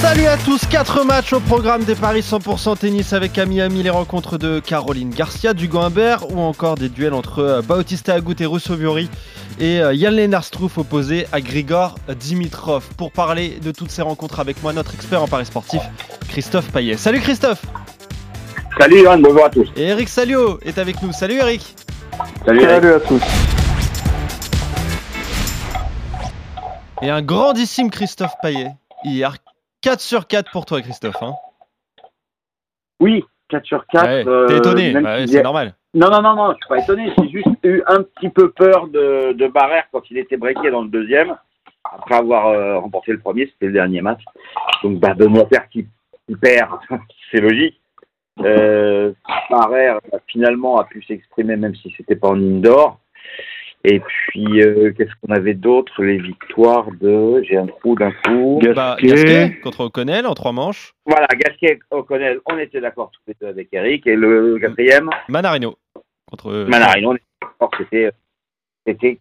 Salut 0.00 0.26
à 0.26 0.36
tous, 0.36 0.64
4 0.64 1.04
matchs 1.04 1.32
au 1.32 1.40
programme 1.40 1.82
des 1.82 1.96
paris 1.96 2.20
100% 2.20 2.78
tennis 2.78 3.12
avec 3.12 3.36
à 3.36 3.46
Miami 3.46 3.82
les 3.82 3.90
rencontres 3.90 4.38
de 4.38 4.60
Caroline 4.60 5.10
Garcia, 5.10 5.54
du 5.54 5.68
Humbert 5.74 6.30
ou 6.30 6.38
encore 6.38 6.76
des 6.76 6.88
duels 6.88 7.14
entre 7.14 7.40
euh, 7.40 7.62
Bautista 7.62 8.14
Agut 8.14 8.36
et 8.38 8.46
Russo 8.46 8.76
Viori 8.76 9.10
et 9.58 9.80
euh, 9.82 9.92
Yann 9.92 10.14
Lennart 10.14 10.44
Struff 10.44 10.78
opposé 10.78 11.26
à 11.32 11.40
Grigor 11.40 11.96
Dimitrov. 12.16 12.86
Pour 12.96 13.10
parler 13.10 13.58
de 13.60 13.72
toutes 13.72 13.90
ces 13.90 14.02
rencontres 14.02 14.38
avec 14.38 14.62
moi, 14.62 14.72
notre 14.72 14.94
expert 14.94 15.20
en 15.20 15.26
paris 15.26 15.46
sportif, 15.46 15.82
Christophe 16.28 16.70
Payet. 16.70 16.96
Salut 16.96 17.18
Christophe 17.18 17.62
Salut 18.78 19.02
Yann, 19.02 19.20
bonjour 19.20 19.46
à 19.46 19.50
tous. 19.50 19.66
Et 19.74 19.82
Eric 19.82 20.08
Salio 20.08 20.60
est 20.62 20.78
avec 20.78 21.02
nous. 21.02 21.10
Salut 21.10 21.38
Eric 21.40 21.74
Salut, 22.46 22.62
Eric. 22.62 22.70
Salut 22.70 22.92
à 22.92 23.00
tous. 23.00 23.22
Et 27.02 27.10
un 27.10 27.20
grandissime 27.20 27.90
Christophe 27.90 28.34
Payet 28.40 28.70
hier. 29.04 29.34
4 29.82 30.00
sur 30.00 30.26
4 30.26 30.50
pour 30.50 30.66
toi 30.66 30.80
Christophe. 30.82 31.22
Hein 31.22 31.34
Oui, 33.00 33.24
4 33.48 33.64
sur 33.64 33.86
4. 33.86 34.04
Ouais, 34.06 34.24
euh, 34.26 34.46
T'es 34.48 34.56
étonné, 34.58 34.96
Ouais, 34.96 35.26
c'est 35.26 35.38
a- 35.38 35.42
normal. 35.42 35.74
Non, 35.94 36.10
non, 36.10 36.20
non, 36.20 36.34
non, 36.34 36.50
je 36.52 36.56
suis 36.56 36.68
pas 36.68 36.78
étonné. 36.82 37.12
J'ai 37.18 37.28
juste 37.28 37.46
eu 37.64 37.82
un 37.86 38.02
petit 38.02 38.28
peu 38.28 38.50
peur 38.50 38.88
de, 38.88 39.32
de 39.32 39.46
Barrère 39.48 39.84
quand 39.90 40.02
il 40.10 40.18
était 40.18 40.36
breaké 40.36 40.70
dans 40.70 40.82
le 40.82 40.88
deuxième. 40.88 41.36
Après 41.84 42.16
avoir 42.16 42.48
euh, 42.48 42.78
remporté 42.78 43.12
le 43.12 43.18
premier, 43.18 43.46
c'était 43.46 43.66
le 43.66 43.72
dernier 43.72 44.02
match. 44.02 44.20
Donc, 44.82 44.98
bah, 44.98 45.14
Benoît 45.14 45.48
Père 45.48 45.68
qui, 45.70 45.86
qui 46.26 46.36
perd, 46.36 46.70
c'est 47.30 47.40
logique. 47.40 47.80
Euh, 48.40 49.12
Barrère, 49.50 49.98
bah, 50.12 50.18
finalement, 50.26 50.78
a 50.78 50.84
pu 50.84 51.02
s'exprimer 51.02 51.56
même 51.56 51.74
si 51.76 51.92
c'était 51.96 52.16
pas 52.16 52.28
en 52.28 52.36
indoor. 52.36 53.00
Et 53.84 54.00
puis, 54.00 54.60
euh, 54.62 54.92
qu'est-ce 54.96 55.12
qu'on 55.22 55.32
avait 55.32 55.54
d'autre? 55.54 56.02
Les 56.02 56.18
victoires 56.18 56.86
de. 57.00 57.42
J'ai 57.44 57.56
un 57.56 57.66
trou 57.66 57.94
d'un 57.94 58.10
coup. 58.24 58.60
Bah, 58.74 58.96
Gasquet. 59.00 59.06
Gasquet 59.24 59.60
contre 59.62 59.80
O'Connell 59.84 60.26
en 60.26 60.34
3 60.34 60.52
manches. 60.52 60.94
Voilà, 61.06 61.26
Gasquet, 61.28 61.78
O'Connell, 61.92 62.40
on 62.46 62.58
était 62.58 62.80
d'accord 62.80 63.10
tous 63.12 63.20
les 63.28 63.34
deux 63.40 63.46
avec 63.46 63.68
Eric. 63.72 64.06
Et 64.06 64.16
le 64.16 64.58
quatrième? 64.58 65.08
Manarino 65.28 65.76
contre. 66.28 66.50
euh, 66.50 66.66
Manarino, 66.66 67.10
on 67.12 67.14
était 67.14 67.24
d'accord 67.40 67.70
que 67.70 67.84
c'était, 67.84 68.10
c'était 68.86 69.20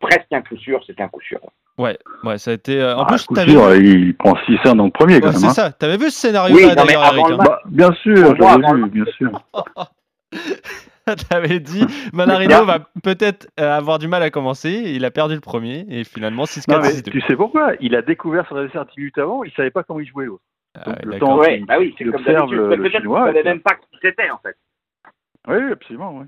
presque 0.00 0.26
un 0.32 0.42
coup 0.42 0.56
sûr, 0.58 0.80
c'était 0.86 1.02
un 1.02 1.08
coup 1.08 1.20
sûr. 1.22 1.40
Ouais, 1.78 1.98
ouais, 2.24 2.38
ça 2.38 2.52
a 2.52 2.54
été. 2.54 2.80
euh, 2.80 2.94
En 2.96 3.02
Ah, 3.02 3.06
plus, 3.06 3.24
coup 3.26 3.34
t'avais 3.34 3.52
sûr, 3.52 3.68
vu... 3.70 4.06
il 4.08 4.16
prend 4.16 4.34
6-1 4.46 4.76
dans 4.76 4.84
le 4.84 4.90
premier 4.90 5.20
quand 5.20 5.26
Ouais, 5.28 5.32
même. 5.32 5.40
c'est 5.40 5.46
hein. 5.46 5.50
ça. 5.50 5.72
T'avais 5.72 5.96
vu 5.96 6.10
ce 6.10 6.20
scénario-là 6.20 6.68
Oui, 6.68 6.74
d'ailleurs, 6.74 7.04
Eric. 7.12 7.24
hein. 7.30 7.36
Bah, 7.38 7.60
bien 7.66 7.92
sûr, 8.02 8.34
j'avais 8.36 8.72
vu, 8.74 8.90
bien 8.90 9.04
sûr. 9.16 9.30
T'avais 11.30 11.60
dit 11.60 11.84
Manarino 12.12 12.64
va 12.64 12.80
peut-être 13.02 13.48
euh, 13.60 13.70
avoir 13.76 13.98
du 13.98 14.08
mal 14.08 14.22
à 14.22 14.30
commencer. 14.30 14.70
Il 14.86 15.04
a 15.04 15.10
perdu 15.10 15.34
le 15.34 15.40
premier 15.40 15.86
et 15.88 16.04
finalement 16.04 16.44
6-4, 16.44 16.72
Non, 16.72 16.80
mais 16.82 16.88
6-2. 16.90 17.10
tu 17.10 17.20
sais 17.22 17.36
pourquoi? 17.36 17.72
Il 17.80 17.94
a 17.94 18.02
découvert 18.02 18.46
son 18.48 18.56
adversaire 18.56 18.86
10 18.86 18.92
minutes 18.98 19.18
avant, 19.18 19.44
il 19.44 19.52
savait 19.52 19.70
pas 19.70 19.82
comment 19.84 20.00
il 20.00 20.06
jouait 20.08 20.26
l'autre. 20.26 20.42
Ah 20.78 20.90
ouais, 20.90 20.96
le 21.04 21.12
d'accord. 21.12 21.28
temps- 21.28 21.38
Ouais, 21.38 21.58
il- 21.60 21.66
bah 21.66 21.76
oui, 21.78 21.94
c'est 21.96 22.04
comme 22.04 22.22
d'habitude. 22.24 22.58
peut-être 22.58 23.04
qu'on 23.04 23.24
savait 23.26 23.42
même 23.44 23.60
pas 23.60 23.74
qui 23.74 23.86
c'était 24.02 24.30
en 24.30 24.38
fait. 24.38 24.56
Oui, 25.48 25.72
absolument. 25.72 26.18
oui. 26.18 26.26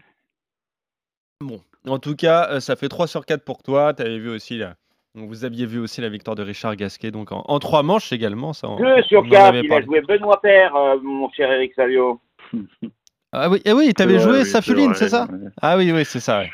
Bon, 1.41 1.61
en 1.87 1.99
tout 1.99 2.15
cas, 2.17 2.49
euh, 2.51 2.61
ça 2.61 2.77
fait 2.77 2.89
3 2.89 3.07
sur 3.07 3.27
4 3.27 3.45
pour 3.45 3.63
toi. 3.63 3.93
T'avais 3.95 4.19
vu 4.19 4.31
aussi 4.31 4.59
la... 4.59 4.75
vous 5.15 5.45
aviez 5.45 5.67
vu 5.67 5.79
aussi 5.81 6.01
la 6.01 6.09
victoire 6.09 6.35
de 6.37 6.43
Richard 6.43 6.77
Gasquet, 6.77 7.11
donc 7.11 7.31
en, 7.33 7.43
en 7.47 7.59
3 7.59 7.83
manches 7.83 8.13
également. 8.13 8.53
Ça, 8.53 8.69
on- 8.69 8.77
2 8.77 9.03
sur 9.03 9.23
on 9.23 9.27
en 9.27 9.29
4, 9.31 9.45
avait 9.49 9.61
il 9.61 9.67
a 9.67 9.69
parlé. 9.69 9.87
joué 9.87 10.01
Benoît 10.03 10.41
Père, 10.41 10.75
euh, 10.77 10.97
mon 11.03 11.29
cher 11.31 11.51
Eric 11.53 11.75
Salio. 11.75 12.21
Ah 13.33 13.51
oui, 13.51 13.61
ah 13.67 13.75
oui 13.75 13.93
t'avais 13.93 14.19
joué 14.19 14.33
vrai, 14.33 14.45
c'est 14.45 15.09
ça 15.09 15.27
ouais. 15.31 15.49
Ah 15.61 15.77
oui, 15.77 15.93
oui, 15.93 16.05
c'est 16.05 16.21
ça. 16.21 16.41
Ouais. 16.41 16.51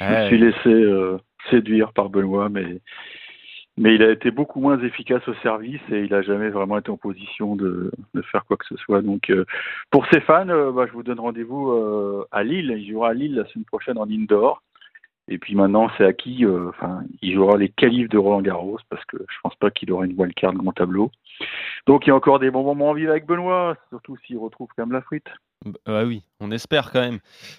Je 0.00 0.04
me 0.06 0.26
suis 0.28 0.38
laissé 0.38 0.68
euh, 0.68 1.18
séduire 1.50 1.92
par 1.92 2.08
Benoît, 2.08 2.48
mais, 2.48 2.80
mais 3.76 3.94
il 3.94 4.02
a 4.02 4.10
été 4.10 4.30
beaucoup 4.30 4.60
moins 4.60 4.80
efficace 4.80 5.26
au 5.28 5.34
service 5.42 5.80
et 5.90 6.00
il 6.04 6.14
a 6.14 6.22
jamais 6.22 6.48
vraiment 6.48 6.78
été 6.78 6.90
en 6.90 6.96
position 6.96 7.56
de, 7.56 7.90
de 8.14 8.22
faire 8.22 8.44
quoi 8.46 8.56
que 8.56 8.66
ce 8.66 8.76
soit. 8.76 9.02
Donc, 9.02 9.28
euh, 9.28 9.44
pour 9.90 10.06
ses 10.06 10.20
fans, 10.20 10.48
euh, 10.48 10.72
bah, 10.72 10.86
je 10.86 10.92
vous 10.92 11.02
donne 11.02 11.20
rendez-vous 11.20 11.72
à 12.30 12.42
Lille. 12.42 12.74
Il 12.78 12.90
jouera 12.90 13.10
à 13.10 13.14
Lille 13.14 13.34
la 13.34 13.44
semaine 13.46 13.66
prochaine 13.66 13.98
en 13.98 14.08
indoor. 14.08 14.62
Et 15.30 15.36
puis 15.36 15.54
maintenant, 15.54 15.90
c'est 15.98 16.06
acquis. 16.06 16.46
Enfin, 16.46 17.02
il 17.20 17.34
jouera 17.34 17.58
les 17.58 17.68
qualifs 17.68 18.08
de 18.08 18.16
Roland 18.16 18.40
Garros 18.40 18.78
parce 18.88 19.04
que 19.04 19.18
je 19.18 19.36
pense 19.42 19.54
pas 19.56 19.70
qu'il 19.70 19.92
aura 19.92 20.06
une 20.06 20.18
wildcard 20.18 20.54
dans 20.54 20.62
mon 20.62 20.72
tableau. 20.72 21.10
Donc, 21.86 22.06
il 22.06 22.08
y 22.08 22.12
a 22.12 22.16
encore 22.16 22.38
des 22.38 22.50
bons 22.50 22.64
moments 22.64 22.90
en 22.90 22.94
vivre 22.94 23.10
avec 23.10 23.26
Benoît, 23.26 23.76
surtout 23.90 24.16
s'il 24.24 24.38
retrouve 24.38 24.68
quand 24.74 24.86
même 24.86 24.92
la 24.94 25.02
frite. 25.02 25.28
Bah 25.64 26.04
oui, 26.04 26.22
on 26.40 26.50
espère 26.50 26.92
quand 26.92 27.00
même. 27.00 27.18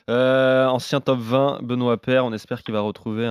Euh, 0.10 0.68
ancien 0.68 1.02
top 1.02 1.20
20, 1.20 1.60
Benoît 1.64 1.98
Père, 1.98 2.26
on 2.26 2.34
espère 2.34 2.64
qu'il 2.64 2.74
va 2.74 2.82
retrouver 2.82 3.30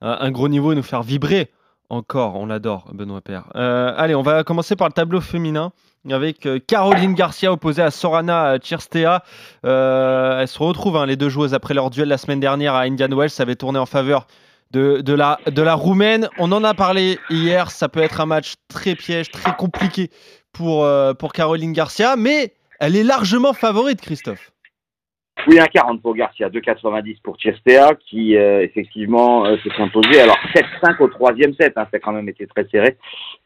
un, 0.00 0.30
gros 0.30 0.48
niveau 0.48 0.72
et 0.72 0.74
nous 0.74 0.82
faire 0.82 1.02
vibrer 1.02 1.50
encore. 1.88 2.36
On 2.36 2.46
l'adore, 2.46 2.90
Benoît 2.92 3.20
Père. 3.20 3.44
Euh, 3.54 3.92
allez, 3.96 4.14
on 4.14 4.22
va 4.22 4.44
commencer 4.44 4.76
par 4.76 4.88
le 4.88 4.92
tableau 4.92 5.20
féminin 5.20 5.72
avec 6.10 6.46
euh, 6.46 6.58
Caroline 6.58 7.14
Garcia 7.14 7.52
opposée 7.52 7.82
à 7.82 7.90
Sorana 7.90 8.58
Chirstea. 8.58 9.22
Euh, 9.64 10.40
elles 10.40 10.48
se 10.48 10.58
retrouvent, 10.58 10.96
hein, 10.96 11.06
les 11.06 11.16
deux 11.16 11.28
joueuses, 11.28 11.54
après 11.54 11.74
leur 11.74 11.90
duel 11.90 12.08
la 12.08 12.18
semaine 12.18 12.40
dernière 12.40 12.74
à 12.74 12.82
Indian 12.82 13.14
Wells. 13.16 13.30
Ça 13.30 13.44
avait 13.44 13.56
tourné 13.56 13.78
en 13.78 13.86
faveur 13.86 14.26
de, 14.72 15.12
la, 15.12 15.74
Roumaine. 15.74 16.28
On 16.38 16.50
en 16.50 16.64
a 16.64 16.74
parlé 16.74 17.18
hier. 17.30 17.70
Ça 17.70 17.88
peut 17.88 18.00
être 18.00 18.20
un 18.20 18.26
match 18.26 18.54
très 18.68 18.94
piège, 18.94 19.30
très 19.30 19.54
compliqué 19.54 20.10
pour 20.52 20.86
Caroline 21.32 21.72
Garcia, 21.72 22.16
mais 22.16 22.54
elle 22.80 22.96
est 22.96 23.04
largement 23.04 23.52
favorite, 23.52 24.00
Christophe. 24.00 24.52
Oui, 25.48 25.56
1,40 25.56 26.00
pour 26.00 26.14
Garcia, 26.14 26.48
2,90 26.50 27.20
pour 27.22 27.36
Chestea, 27.38 27.94
qui 28.06 28.36
euh, 28.36 28.62
effectivement 28.62 29.44
euh, 29.44 29.56
s'est 29.64 29.82
imposé. 29.82 30.20
Alors 30.20 30.36
7-5 30.54 31.02
au 31.02 31.08
troisième 31.08 31.54
set, 31.54 31.72
hein, 31.76 31.86
ça 31.90 31.96
a 31.96 31.98
quand 31.98 32.12
même 32.12 32.28
été 32.28 32.46
très 32.46 32.66
serré. 32.68 32.96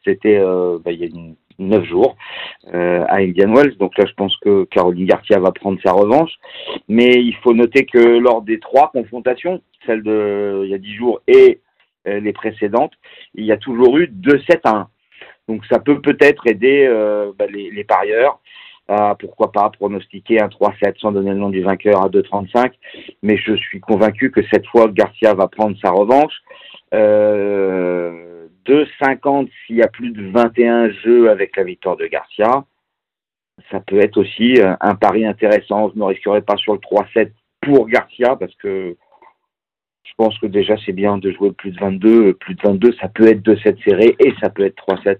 C'était 0.05 0.37
euh, 0.37 0.77
bah, 0.83 0.91
il 0.91 0.99
y 0.99 1.03
a 1.03 1.07
une- 1.07 1.35
neuf 1.59 1.85
jours 1.85 2.15
à 2.71 3.15
Indian 3.15 3.51
Wells. 3.51 3.77
Donc 3.77 3.97
là, 3.97 4.05
je 4.07 4.13
pense 4.13 4.37
que 4.41 4.65
Caroline 4.65 5.07
Garcia 5.07 5.39
va 5.39 5.51
prendre 5.51 5.79
sa 5.83 5.91
revanche. 5.91 6.29
Mais 6.87 7.09
il 7.15 7.35
faut 7.37 7.55
noter 7.55 7.87
que 7.87 7.97
lors 7.97 8.43
des 8.43 8.59
trois 8.59 8.91
confrontations, 8.91 9.63
celle 9.87 10.03
de 10.03 10.61
il 10.65 10.69
y 10.69 10.75
a 10.75 10.77
dix 10.77 10.93
jours 10.93 11.19
et 11.27 11.61
les 12.05 12.31
précédentes, 12.31 12.93
il 13.33 13.43
y 13.43 13.51
a 13.51 13.57
toujours 13.57 13.97
eu 13.97 14.05
2-7 14.05 14.59
à 14.65 14.69
1. 14.69 14.87
Donc 15.47 15.65
ça 15.65 15.79
peut 15.79 15.99
peut-être 15.99 16.45
aider 16.45 16.87
bah, 17.39 17.47
les 17.49 17.83
parieurs 17.85 18.39
à, 18.87 19.15
pourquoi 19.19 19.51
pas, 19.51 19.69
pronostiquer 19.69 20.41
un 20.41 20.47
3-7 20.47 20.99
sans 20.99 21.11
donner 21.11 21.31
le 21.31 21.37
nom 21.37 21.49
du 21.49 21.61
vainqueur 21.61 22.03
à 22.03 22.09
2-35. 22.09 22.71
Mais 23.23 23.37
je 23.37 23.55
suis 23.55 23.79
convaincu 23.79 24.31
que 24.31 24.41
cette 24.51 24.65
fois, 24.67 24.87
Garcia 24.87 25.33
va 25.33 25.47
prendre 25.47 25.77
sa 25.81 25.91
revanche. 25.91 26.33
Euh, 26.93 28.47
2,50 28.65 29.49
s'il 29.65 29.77
y 29.77 29.81
a 29.81 29.87
plus 29.87 30.11
de 30.11 30.29
21 30.29 30.91
jeux 30.91 31.29
avec 31.29 31.55
la 31.55 31.63
victoire 31.63 31.95
de 31.97 32.05
Garcia. 32.05 32.65
Ça 33.71 33.79
peut 33.79 33.99
être 33.99 34.17
aussi 34.17 34.59
euh, 34.59 34.75
un 34.81 34.95
pari 34.95 35.25
intéressant. 35.25 35.91
Je 35.93 35.99
ne 35.99 36.03
risquerai 36.03 36.41
pas 36.41 36.57
sur 36.57 36.73
le 36.73 36.79
3-7 36.79 37.31
pour 37.61 37.87
Garcia 37.87 38.35
parce 38.35 38.53
que 38.55 38.95
je 40.03 40.11
pense 40.17 40.37
que 40.39 40.47
déjà 40.47 40.75
c'est 40.85 40.93
bien 40.93 41.17
de 41.17 41.31
jouer 41.31 41.51
plus 41.51 41.71
de 41.71 41.79
22. 41.79 42.33
Plus 42.35 42.55
de 42.55 42.61
22, 42.61 42.93
ça 43.01 43.07
peut 43.07 43.27
être 43.27 43.41
2-7 43.41 43.83
serré 43.83 44.15
et 44.19 44.33
ça 44.41 44.49
peut 44.49 44.65
être 44.65 44.81
3-7. 44.87 45.17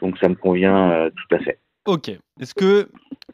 Donc 0.00 0.18
ça 0.18 0.28
me 0.28 0.34
convient 0.34 0.90
euh, 0.90 1.10
tout 1.10 1.34
à 1.34 1.38
fait. 1.38 1.58
Ok. 1.86 2.08
Est-ce 2.40 2.54
que, 2.54 2.90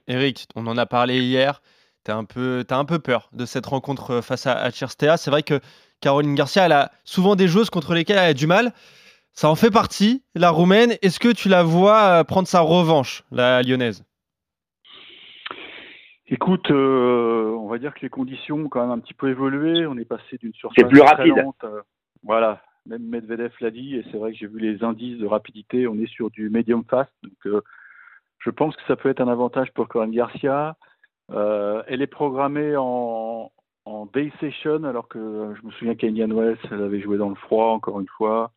Eric, 0.07 0.47
on 0.55 0.67
en 0.67 0.77
a 0.77 0.87
parlé 0.87 1.21
hier, 1.21 1.63
tu 2.05 2.11
as, 2.11 2.17
un 2.17 2.25
peu- 2.25 2.65
t'as 2.67 2.79
un 2.79 2.85
peu 2.85 2.99
peur 2.99 3.29
de 3.33 3.45
cette 3.45 3.67
rencontre 3.67 4.11
euh, 4.13 4.23
face 4.23 4.47
à, 4.47 4.53
à 4.57 4.71
Chirstea? 4.71 5.17
C'est 5.17 5.31
vrai 5.31 5.43
que 5.43 5.61
Caroline 6.01 6.35
Garcia, 6.35 6.67
elle 6.67 6.73
a 6.73 6.91
souvent 7.05 7.37
des 7.37 7.49
joueuses 7.49 7.71
contre 7.71 7.95
lesquelles 7.95 8.19
elle 8.19 8.31
a 8.31 8.35
du 8.35 8.47
mal. 8.47 8.73
Ça 9.33 9.51
en 9.51 9.55
fait 9.55 9.71
partie, 9.71 10.23
la 10.35 10.51
roumaine. 10.51 10.95
Est-ce 11.03 11.21
que 11.21 11.33
tu 11.33 11.49
la 11.49 11.63
vois 11.63 12.21
euh, 12.21 12.25
prendre 12.25 12.49
sa 12.49 12.61
revanche, 12.61 13.23
la 13.31 13.63
lyonnaise? 13.63 14.05
Écoute, 16.29 16.71
euh, 16.71 17.55
on 17.61 17.69
va 17.69 17.79
dire 17.79 17.95
que 17.95 18.01
les 18.01 18.09
conditions 18.09 18.57
ont 18.57 18.69
quand 18.69 18.81
même 18.81 18.91
un 18.91 18.99
petit 18.99 19.15
peu 19.15 19.29
évolué. 19.29 19.87
On 19.87 19.97
est 19.97 20.05
passé 20.05 20.39
d'une 20.39 20.55
surface 20.55 20.75
C'est 20.79 20.89
plus 20.89 21.01
très 21.01 21.15
rapide. 21.15 21.37
lente, 21.37 21.63
euh, 21.65 21.83
voilà, 22.25 22.63
même 22.87 23.03
Medvedev 23.03 23.53
l'a 23.61 23.71
dit, 23.71 23.95
et 23.97 24.05
c'est 24.11 24.17
vrai 24.17 24.33
que 24.33 24.39
j'ai 24.39 24.47
vu 24.49 24.59
les 24.59 24.83
indices 24.83 25.19
de 25.19 25.27
rapidité. 25.27 25.87
On 25.87 25.95
est 26.01 26.11
sur 26.11 26.31
du 26.31 26.51
medium 26.51 26.83
fast, 26.89 27.13
donc 27.23 27.35
euh, 27.47 27.63
je 28.47 28.51
pense 28.53 28.77
que 28.77 28.83
ça 28.87 28.95
peut 28.97 29.09
être 29.09 29.21
un 29.21 29.29
avantage 29.29 29.73
pour 29.73 29.89
Corinne 29.89 30.13
Garcia. 30.13 30.77
Euh, 31.33 31.83
elle 31.89 32.01
est 32.01 32.07
programmée 32.07 32.77
en, 32.77 33.51
en 33.85 34.07
day 34.07 34.33
session, 34.39 34.85
alors 34.85 35.09
que 35.09 35.53
je 35.61 35.67
me 35.67 35.73
souviens 35.73 35.97
qu'à 35.97 36.07
Indian 36.07 36.29
Wells, 36.29 36.57
elle 36.71 36.83
avait 36.83 37.01
joué 37.01 37.19
dans 37.19 37.29
le 37.29 37.35
froid, 37.35 37.73
encore 37.73 38.01
une 38.01 38.07
fois. 38.07 38.53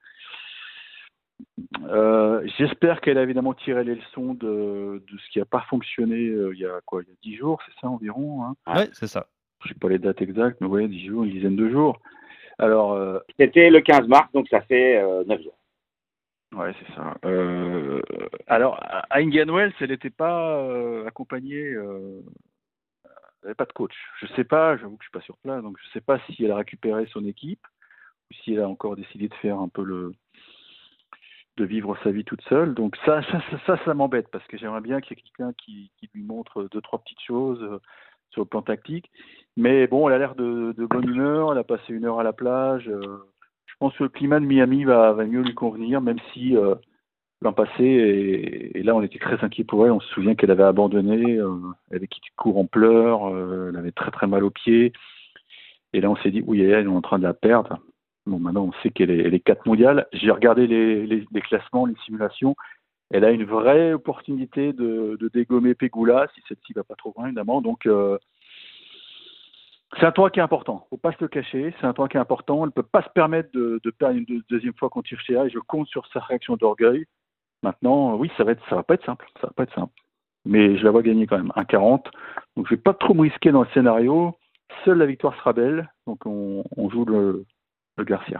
Euh, 1.86 2.47
J'espère 2.59 3.01
qu'elle 3.01 3.18
a 3.18 3.24
évidemment 3.24 3.56
tiré 3.56 3.83
les 3.83 3.95
leçons 3.95 4.36
de, 4.36 5.03
de 5.12 5.18
ce 5.18 5.30
qui 5.31 5.39
n'a 5.39 5.45
pas 5.45 5.65
fonctionné 5.69 6.27
euh, 6.27 6.53
il 6.53 6.59
y 6.59 6.65
a 6.65 6.81
quoi, 6.85 7.01
il 7.01 7.09
y 7.09 7.12
a 7.12 7.15
dix 7.24 7.35
jours, 7.35 7.59
c'est 7.65 7.80
ça 7.81 7.88
environ. 7.88 8.44
Hein? 8.44 8.56
Ouais. 8.68 8.81
Ouais, 8.81 8.89
c'est 8.94 9.07
ça. 9.07 9.25
je 9.63 9.69
sais 9.69 9.80
pas 9.80 9.89
les 9.89 9.97
dates 9.97 10.21
exactes, 10.21 10.62
mais 10.62 10.68
ouais, 10.68 10.88
10 10.88 11.07
jours, 11.07 11.24
une 11.24 11.31
dizaine 11.31 11.56
de 11.56 11.68
jours. 11.69 12.00
Alors, 12.59 12.94
euh, 12.94 13.18
C'était 13.39 13.71
le 13.71 13.81
15 13.81 14.07
mars, 14.07 14.31
donc 14.33 14.47
ça 14.50 14.62
fait 14.62 15.01
euh, 15.01 15.24
9 15.25 15.42
jours. 15.42 15.58
Ouais, 16.53 16.73
c'est 16.79 16.95
ça. 16.95 17.15
Euh, 17.25 18.01
alors, 18.47 18.79
à 18.81 19.19
Indian 19.19 19.53
Wells, 19.53 19.73
elle 19.79 19.89
n'était 19.89 20.09
pas 20.09 20.57
euh, 20.57 21.05
accompagnée, 21.05 21.73
euh, 21.73 22.21
elle 23.05 23.11
n'avait 23.43 23.55
pas 23.55 23.65
de 23.65 23.73
coach. 23.73 23.93
Je 24.19 24.25
ne 24.25 24.31
sais 24.35 24.43
pas, 24.43 24.75
j'avoue 24.77 24.97
que 24.97 25.03
je 25.03 25.09
suis 25.09 25.19
pas 25.19 25.25
sur 25.25 25.37
place, 25.37 25.61
donc 25.61 25.77
je 25.79 25.87
ne 25.87 25.91
sais 25.91 26.01
pas 26.01 26.19
si 26.25 26.43
elle 26.43 26.51
a 26.51 26.57
récupéré 26.57 27.05
son 27.13 27.23
équipe 27.25 27.65
ou 28.29 28.33
si 28.33 28.53
elle 28.53 28.61
a 28.61 28.69
encore 28.69 28.95
décidé 28.95 29.27
de 29.27 29.33
faire 29.35 29.59
un 29.59 29.69
peu 29.69 29.83
le, 29.83 30.11
de 31.57 31.65
vivre 31.65 31.95
sa 32.03 32.09
vie 32.09 32.25
toute 32.25 32.41
seule. 32.43 32.73
Donc 32.73 32.97
ça, 33.05 33.21
ça, 33.67 33.93
m'embête 33.93 34.29
parce 34.31 34.45
que 34.47 34.57
j'aimerais 34.57 34.81
bien 34.81 35.01
qu'il 35.01 35.17
y 35.17 35.19
ait 35.19 35.23
quelqu'un 35.23 35.53
qui, 35.53 35.91
qui 35.97 36.09
lui 36.15 36.23
montre 36.23 36.67
deux, 36.71 36.81
trois 36.81 36.99
petites 36.99 37.21
choses 37.21 37.61
euh, 37.61 37.79
sur 38.31 38.41
le 38.41 38.47
plan 38.47 38.63
tactique. 38.63 39.11
Mais 39.55 39.85
bon, 39.85 40.09
elle 40.09 40.15
a 40.15 40.19
l'air 40.19 40.35
de 40.35 40.85
bonne 40.85 41.07
humeur. 41.07 41.51
Elle 41.51 41.59
a 41.59 41.63
passé 41.63 41.93
une 41.93 42.05
heure 42.05 42.19
à 42.19 42.23
la 42.23 42.33
plage. 42.33 42.89
Pense 43.79 43.95
que 43.95 44.03
le 44.03 44.09
climat 44.09 44.39
de 44.39 44.45
Miami 44.45 44.83
va, 44.83 45.13
mieux 45.13 45.41
lui 45.41 45.55
convenir, 45.55 46.01
même 46.01 46.19
si 46.33 46.55
euh, 46.55 46.75
l'an 47.41 47.53
passé, 47.53 47.83
et, 48.75 48.83
là 48.83 48.95
on 48.95 49.01
était 49.01 49.19
très 49.19 49.43
inquiet 49.43 49.63
pour 49.63 49.85
elle. 49.85 49.91
On 49.91 49.99
se 49.99 50.09
souvient 50.09 50.35
qu'elle 50.35 50.51
avait 50.51 50.63
abandonné, 50.63 51.37
euh, 51.37 51.57
elle 51.89 51.97
avait 51.97 52.07
quitté 52.07 52.27
cours 52.35 52.57
en 52.57 52.65
pleurs, 52.65 53.33
euh, 53.33 53.69
elle 53.69 53.77
avait 53.77 53.91
très 53.91 54.11
très 54.11 54.27
mal 54.27 54.43
aux 54.43 54.49
pieds. 54.49 54.93
Et 55.93 56.01
là 56.01 56.09
on 56.09 56.15
s'est 56.17 56.31
dit, 56.31 56.43
oui, 56.45 56.61
elle 56.61 56.85
est 56.85 56.87
en 56.87 57.01
train 57.01 57.19
de 57.19 57.23
la 57.23 57.33
perdre. 57.33 57.79
Bon, 58.25 58.39
maintenant 58.39 58.65
on 58.65 58.73
sait 58.83 58.91
qu'elle 58.91 59.11
est, 59.11 59.19
elle 59.19 59.33
est 59.33 59.39
4 59.39 59.65
mondiale. 59.65 60.07
J'ai 60.13 60.31
regardé 60.31 60.67
les, 60.67 61.41
classements, 61.41 61.85
les 61.85 61.95
simulations. 62.05 62.55
Elle 63.11 63.25
a 63.25 63.31
une 63.31 63.45
vraie 63.45 63.93
opportunité 63.93 64.73
de, 64.73 65.17
dégommer 65.33 65.73
Pegula, 65.73 66.27
si 66.35 66.41
celle-ci 66.47 66.73
va 66.73 66.83
pas 66.83 66.95
trop 66.95 67.13
loin, 67.17 67.25
évidemment. 67.25 67.59
Donc, 67.59 67.87
c'est 69.97 70.06
un 70.06 70.12
tournoi 70.12 70.30
qui 70.30 70.39
est 70.39 70.44
important. 70.44 70.86
Faut 70.89 70.97
pas 70.97 71.12
se 71.12 71.18
le 71.21 71.27
cacher. 71.27 71.74
C'est 71.80 71.88
un 71.88 71.94
tournoi 71.94 72.09
qui 72.09 72.18
est 72.18 72.19
important. 72.19 72.59
Elle 72.59 72.68
ne 72.68 72.71
peut 72.71 72.83
pas 72.83 73.01
se 73.01 73.09
permettre 73.09 73.50
de, 73.53 73.80
de 73.83 73.91
perdre 73.91 74.18
une 74.18 74.25
deux- 74.25 74.44
deuxième 74.50 74.74
fois 74.75 74.89
contre 74.89 75.12
Hirschia 75.12 75.45
et 75.45 75.50
je 75.50 75.59
compte 75.59 75.88
sur 75.88 76.06
sa 76.13 76.19
réaction 76.19 76.56
d'orgueil. 76.57 77.06
Maintenant, 77.63 78.15
oui, 78.15 78.31
ça 78.38 78.44
va 78.44 78.51
être, 78.51 78.63
ça 78.69 78.75
va 78.75 78.83
pas 78.83 78.94
être 78.94 79.06
simple. 79.06 79.27
Ça 79.41 79.47
va 79.47 79.53
pas 79.53 79.63
être 79.63 79.74
simple. 79.74 79.94
Mais 80.45 80.77
je 80.77 80.83
la 80.83 80.91
vois 80.91 81.01
gagner 81.01 81.27
quand 81.27 81.38
même 81.38 81.51
1,40. 81.56 82.06
Donc, 82.56 82.68
je 82.68 82.75
vais 82.75 82.81
pas 82.81 82.94
trop 82.94 83.13
me 83.13 83.21
risquer 83.21 83.51
dans 83.51 83.63
le 83.63 83.69
scénario. 83.74 84.38
Seule 84.86 85.00
la 85.00 85.06
victoire 85.06 85.36
sera 85.38 85.53
belle. 85.53 85.92
Donc, 86.07 86.25
on, 86.25 86.63
on 86.77 86.89
joue 86.89 87.06
le, 87.06 87.45
le 87.97 88.03
Garcia. 88.03 88.39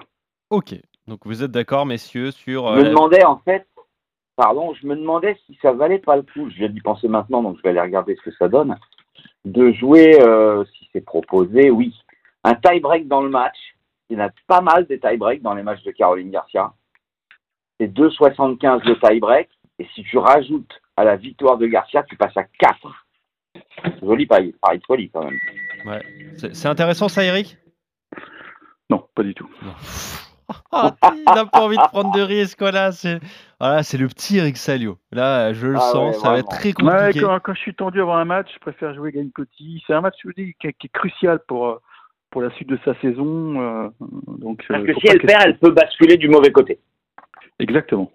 Ok. 0.50 0.76
Donc 1.08 1.26
vous 1.26 1.44
êtes 1.44 1.52
d'accord, 1.52 1.88
messieurs, 1.88 2.30
sur. 2.30 2.68
Je 2.76 2.82
me 2.82 2.86
euh, 2.86 2.90
demandais 2.90 3.26
en 3.26 3.40
fait, 3.40 3.68
pardon, 4.36 4.76
je 4.76 4.86
me 4.86 4.96
demandais 4.96 5.36
si 5.48 5.58
ça 5.60 5.74
valait 5.74 5.98
pas 5.98 6.16
le 6.16 6.22
coup, 6.22 6.50
je 6.52 6.56
viens 6.56 6.70
d'y 6.70 6.82
penser 6.82 7.08
maintenant, 7.08 7.42
donc 7.42 7.58
je 7.58 7.64
vais 7.64 7.70
aller 7.70 7.82
regarder 7.82 8.16
ce 8.16 8.22
que 8.22 8.32
ça 8.36 8.48
donne, 8.48 8.78
de 9.46 9.72
jouer, 9.72 10.22
euh, 10.22 10.64
si 10.78 10.90
c'est 10.92 11.02
proposé, 11.06 11.70
oui, 11.70 11.96
un 12.44 12.56
tie-break 12.56 13.08
dans 13.08 13.22
le 13.22 13.30
match. 13.30 13.58
Il 14.10 14.18
y 14.18 14.22
en 14.22 14.26
a 14.26 14.30
pas 14.48 14.62
mal 14.62 14.86
des 14.88 15.00
tie-breaks 15.00 15.42
dans 15.42 15.54
les 15.54 15.64
matchs 15.64 15.84
de 15.84 15.92
Caroline 15.92 16.32
Garcia. 16.32 16.74
C'est 17.80 17.88
2,75 17.88 18.84
le 18.86 19.00
tie-break, 19.00 19.50
et 19.78 19.88
si 19.94 20.04
tu 20.04 20.18
rajoutes 20.18 20.82
à 20.98 21.04
la 21.04 21.16
victoire 21.16 21.58
de 21.58 21.68
Garcia, 21.68 22.04
tu 22.04 22.16
passes 22.18 22.36
à 22.36 22.44
4. 22.44 22.78
Joli 24.02 24.26
pari, 24.26 24.54
pari 24.62 24.80
de 24.80 24.86
folie 24.86 25.10
quand 25.10 25.24
même. 25.24 25.40
ouais. 25.86 26.02
C'est 26.38 26.56
c'est 26.56 26.68
intéressant 26.68 27.08
ça, 27.08 27.24
Eric? 27.24 27.58
Non, 28.90 29.08
pas 29.16 29.24
du 29.24 29.34
tout. 29.34 29.50
Ah, 30.72 30.96
Il 31.16 31.24
n'a 31.26 31.46
pas 31.46 31.62
envie 31.62 31.78
de 31.78 31.82
prendre 31.82 32.12
de 32.14 32.22
risques, 32.22 32.60
voilà. 32.60 32.92
C'est 32.92 33.20
voilà, 33.60 33.84
c'est 33.84 33.98
le 33.98 34.08
petit 34.08 34.38
Eric 34.38 34.58
Salio. 34.58 34.98
Là, 35.12 35.52
je 35.54 35.68
le 35.68 35.76
Ah 35.78 35.80
sens, 35.92 36.16
ouais, 36.16 36.22
ça 36.22 36.32
va 36.32 36.38
être 36.40 36.50
très 36.50 36.70
Ouais, 36.70 36.74
compliqué. 36.74 37.20
quand, 37.22 37.40
quand 37.42 37.54
je 37.54 37.60
suis 37.60 37.76
tendu 37.76 38.02
avant 38.02 38.16
un 38.16 38.26
match, 38.26 38.48
je 38.54 38.60
préfère 38.60 38.94
jouer 38.94 39.12
Gagne 39.12 39.30
Petit. 39.32 39.84
C'est 39.86 39.94
un 39.94 40.02
match, 40.02 40.16
je 40.24 40.28
vous 40.30 40.34
dis, 40.34 40.54
qui, 40.60 40.68
est- 40.68 40.74
qui 40.74 40.88
est 40.88 40.94
crucial 40.94 41.40
pour, 41.48 41.68
euh, 41.68 41.76
pour 42.32 42.42
la 42.42 42.50
suite 42.52 42.70
de 42.70 42.80
sa 42.86 42.94
saison. 43.02 43.62
euh, 43.62 43.90
donc, 44.40 44.64
Parce 44.68 44.82
euh, 44.82 44.86
que 44.86 44.94
si 45.00 45.08
elle 45.08 45.20
perd, 45.22 45.42
elle 45.46 45.58
peut 45.58 45.72
basculer 45.72 46.18
du 46.18 46.30
mauvais 46.30 46.52
côté. 46.52 46.80
Exactement. 47.60 48.12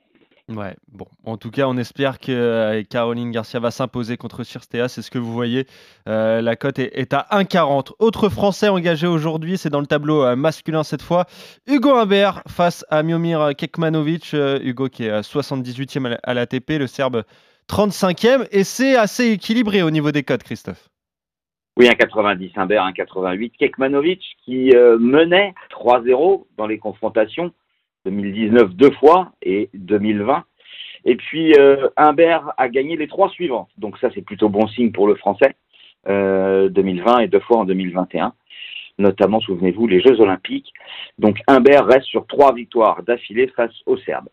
Ouais, 0.51 0.77
bon. 0.93 1.07
En 1.25 1.39
tout 1.39 1.51
cas, 1.51 1.67
on 1.69 1.77
espère 1.79 2.19
que 2.19 2.31
euh, 2.31 2.83
Caroline 2.83 3.31
Garcia 3.31 3.61
va 3.61 3.71
s'imposer 3.71 4.19
contre 4.19 4.45
Cirstea. 4.45 4.89
C'est 4.89 5.01
ce 5.01 5.11
que 5.11 5.19
vous 5.19 5.33
voyez. 5.33 5.67
Euh, 6.07 6.43
la 6.43 6.55
cote 6.55 6.79
est, 6.79 7.15
à 7.15 7.27
1,40. 7.33 7.93
Autre 7.99 8.29
Français 8.29 8.69
engagé 8.69 9.07
aujourd'hui, 9.07 9.57
c'est 9.57 9.71
dans 9.71 9.81
le 9.81 9.87
tableau 9.87 10.23
euh, 10.23 10.37
masculin 10.37 10.83
cette 10.83 11.01
fois. 11.01 11.25
Hugo 11.67 11.95
Humbert 11.97 12.43
face 12.47 12.85
à 12.91 13.03
Miomir 13.03 13.53
Kekmanovic. 13.57 14.35
Hugo 14.35 14.91
qui 14.91 15.05
est 15.07 15.11
à 15.11 15.23
78e 15.23 16.05
à 16.05 16.09
la- 16.11 16.19
à 16.23 16.35
l'ATP, 16.35 16.79
le 16.79 16.89
Serbe 16.89 17.23
35e. 17.67 18.47
Et 18.51 18.65
c'est 18.65 18.97
assez 18.97 19.31
équilibré 19.31 19.83
au 19.83 19.91
niveau 19.91 20.13
des 20.13 20.25
cotes, 20.25 20.43
Christophe. 20.43 20.91
Oui, 21.79 21.89
un 21.89 21.95
90, 21.95 22.53
Humbert, 22.57 22.85
un 22.85 22.93
88. 22.93 23.55
Kekmanovic 23.59 24.21
qui 24.45 24.73
menait 25.01 25.55
3-0 25.71 26.47
dans 26.59 26.67
les 26.67 26.79
confrontations 26.79 27.51
2019 28.05 28.75
deux 28.75 28.91
fois 28.93 29.33
et 29.43 29.71
2020. 29.75 30.45
Et 31.07 31.17
puis 31.17 31.55
euh, 31.59 31.89
Humbert 31.97 32.53
a 32.57 32.69
gagné 32.69 32.97
les 32.97 33.09
trois 33.09 33.29
suivantes. 33.31 33.69
Donc 33.79 33.99
ça, 33.99 34.09
c'est 34.15 34.23
plutôt 34.23 34.49
bon 34.49 34.67
signe 34.69 34.93
pour 34.93 35.07
le 35.07 35.15
Français. 35.15 35.55
Euh, 36.07 36.69
2020 36.69 37.21
et 37.21 37.29
deux 37.29 37.41
fois 37.41 37.59
en 37.59 37.65
2021. 37.65 38.35
Notamment, 38.99 39.41
souvenez-vous, 39.41 39.87
les 39.87 40.01
Jeux 40.01 40.21
Olympiques. 40.21 40.73
Donc 41.19 41.39
Humbert 41.47 41.87
reste 41.87 42.07
sur 42.07 42.27
trois 42.27 42.53
victoires 42.55 43.03
d'affilée 43.03 43.49
face 43.49 43.75
aux 43.87 43.97
Serbes. 43.99 44.29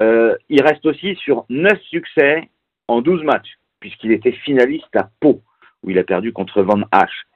Euh, 0.00 0.36
il 0.48 0.62
reste 0.62 0.86
aussi 0.86 1.16
sur 1.16 1.44
neuf 1.48 1.80
succès 1.82 2.48
en 2.86 3.02
12 3.02 3.24
matchs, 3.24 3.58
puisqu'il 3.80 4.12
était 4.12 4.32
finaliste 4.32 4.94
à 4.94 5.10
Pau 5.20 5.42
où 5.82 5.90
il 5.90 5.98
a 5.98 6.04
perdu 6.04 6.32
contre 6.32 6.62
Van 6.62 6.80
Hache. 6.90 7.26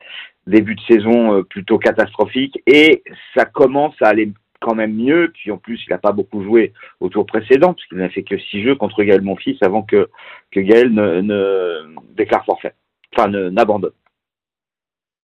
Début 0.47 0.75
de 0.75 0.81
saison 0.83 1.35
euh, 1.35 1.43
plutôt 1.45 1.79
catastrophique 1.79 2.61
et 2.67 3.03
ça 3.37 3.45
commence 3.45 3.95
à 4.01 4.09
aller 4.09 4.33
quand 4.63 4.75
même 4.75 4.95
mieux. 4.95 5.31
Puis 5.35 5.51
en 5.51 5.59
plus, 5.59 5.83
il 5.87 5.91
n'a 5.91 5.99
pas 5.99 6.13
beaucoup 6.13 6.43
joué 6.43 6.73
au 7.01 7.09
tour 7.09 7.27
précédent 7.27 7.75
puisqu'il 7.75 7.99
n'a 7.99 8.09
fait 8.09 8.23
que 8.23 8.39
six 8.39 8.63
jeux 8.63 8.75
contre 8.77 9.03
Gaël 9.03 9.21
Monfils 9.23 9.59
avant 9.61 9.83
que, 9.83 10.09
que 10.51 10.61
Gaël 10.61 10.91
ne, 10.93 11.95
déclare 12.15 12.45
forfait, 12.45 12.75
enfin 13.15 13.29
ne- 13.29 13.51
n'abandonne. 13.51 13.93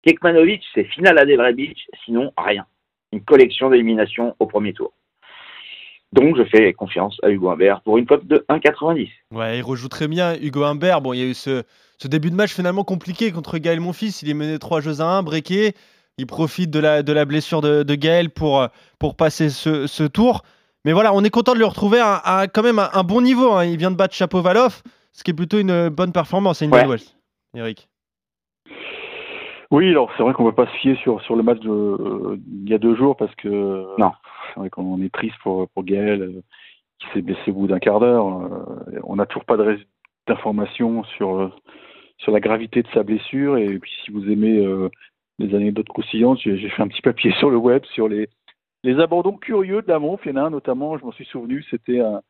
Kekmanovic, 0.05 0.63
c'est 0.73 0.83
finale 0.85 1.17
à 1.17 1.25
Delray 1.25 1.53
Beach, 1.53 1.87
sinon 2.05 2.31
rien. 2.37 2.65
Une 3.11 3.23
collection 3.23 3.69
d'éliminations 3.69 4.35
au 4.39 4.45
premier 4.47 4.73
tour. 4.73 4.93
Donc 6.11 6.37
je 6.37 6.43
fais 6.43 6.73
confiance 6.73 7.17
à 7.23 7.29
Hugo 7.31 7.49
Humbert 7.49 7.81
pour 7.81 7.97
une 7.97 8.05
cote 8.05 8.27
de 8.27 8.45
1,90. 8.49 9.09
Ouais, 9.31 9.57
il 9.57 9.61
rejoue 9.63 9.87
très 9.87 10.07
bien. 10.07 10.35
Hugo 10.39 10.63
Humbert, 10.63 11.01
bon, 11.01 11.13
il 11.13 11.19
y 11.19 11.23
a 11.23 11.25
eu 11.25 11.33
ce, 11.33 11.63
ce 11.97 12.07
début 12.07 12.29
de 12.29 12.35
match 12.35 12.53
finalement 12.53 12.83
compliqué 12.83 13.31
contre 13.31 13.57
Gaël 13.57 13.79
Monfils. 13.79 14.21
Il 14.21 14.29
est 14.29 14.35
mené 14.35 14.59
3 14.59 14.81
jeux 14.81 15.01
à 15.01 15.05
1, 15.05 15.23
breaké. 15.23 15.73
Il 16.19 16.27
profite 16.27 16.69
de 16.69 16.79
la, 16.79 17.01
de 17.03 17.11
la 17.11 17.25
blessure 17.25 17.61
de, 17.61 17.83
de 17.83 17.95
Gaël 17.95 18.29
pour, 18.29 18.61
euh, 18.61 18.67
pour 18.99 19.15
passer 19.15 19.49
ce, 19.49 19.87
ce 19.87 20.03
tour. 20.03 20.43
Mais 20.85 20.91
voilà, 20.93 21.13
on 21.13 21.23
est 21.23 21.29
content 21.29 21.53
de 21.53 21.59
le 21.59 21.65
retrouver 21.65 21.99
à, 21.99 22.15
à 22.17 22.47
quand 22.47 22.61
même 22.61 22.77
un, 22.79 22.89
un 22.93 23.03
bon 23.03 23.21
niveau. 23.21 23.53
hein. 23.53 23.65
Il 23.65 23.77
vient 23.77 23.89
de 23.91 23.95
battre 23.95 24.13
Chapovalov, 24.13 24.83
ce 25.11 25.23
qui 25.23 25.31
est 25.31 25.33
plutôt 25.33 25.57
une 25.59 25.89
bonne 25.89 26.11
performance 26.11 26.61
à 26.61 26.65
Indian 26.65 26.77
Ouais. 26.81 26.87
Wells. 26.87 27.07
Eric. 27.55 27.87
Oui, 29.71 29.89
alors 29.89 30.11
c'est 30.15 30.21
vrai 30.23 30.33
qu'on 30.33 30.45
ne 30.45 30.51
peut 30.51 30.65
pas 30.65 30.71
se 30.71 30.77
fier 30.77 30.95
sur, 31.01 31.19
sur 31.23 31.35
le 31.35 31.41
match 31.41 31.59
de, 31.61 31.69
euh, 31.71 32.37
il 32.63 32.69
y 32.69 32.75
a 32.75 32.77
deux 32.77 32.95
jours 32.95 33.15
parce 33.17 33.33
que 33.35 33.49
Non. 33.97 34.11
c'est 34.53 34.59
vrai 34.59 34.69
qu'on 34.69 35.01
est 35.01 35.11
triste 35.11 35.35
pour, 35.41 35.67
pour 35.69 35.83
Gaël 35.83 36.21
euh, 36.21 36.43
qui 36.99 37.07
s'est 37.13 37.21
blessé 37.23 37.49
au 37.49 37.53
bout 37.53 37.67
d'un 37.67 37.79
quart 37.79 37.99
d'heure. 37.99 38.27
Euh, 38.27 38.99
on 39.03 39.15
n'a 39.15 39.25
toujours 39.25 39.45
pas 39.45 39.57
d'informations 40.27 41.03
sur, 41.17 41.39
euh, 41.41 41.51
sur 42.19 42.31
la 42.31 42.39
gravité 42.39 42.83
de 42.83 42.87
sa 42.93 43.01
blessure. 43.01 43.57
Et 43.57 43.79
puis 43.79 43.91
si 44.05 44.11
vous 44.11 44.29
aimez 44.29 44.63
les 45.45 45.55
anecdotes 45.55 45.87
croustillantes, 45.89 46.39
j'ai 46.39 46.69
fait 46.69 46.81
un 46.81 46.87
petit 46.87 47.01
papier 47.01 47.31
sur 47.39 47.49
le 47.49 47.57
web 47.57 47.83
sur 47.93 48.07
les, 48.07 48.29
les 48.83 48.99
abandons 48.99 49.37
curieux 49.37 49.81
de 49.81 49.87
la 49.87 49.99
Monf. 49.99 50.21
Il 50.25 50.29
y 50.31 50.33
en 50.33 50.37
a 50.37 50.45
un 50.45 50.49
notamment, 50.49 50.97
je 50.97 51.03
m'en 51.05 51.11
suis 51.11 51.25
souvenu, 51.25 51.63
c'était 51.69 51.99
un, 51.99 52.21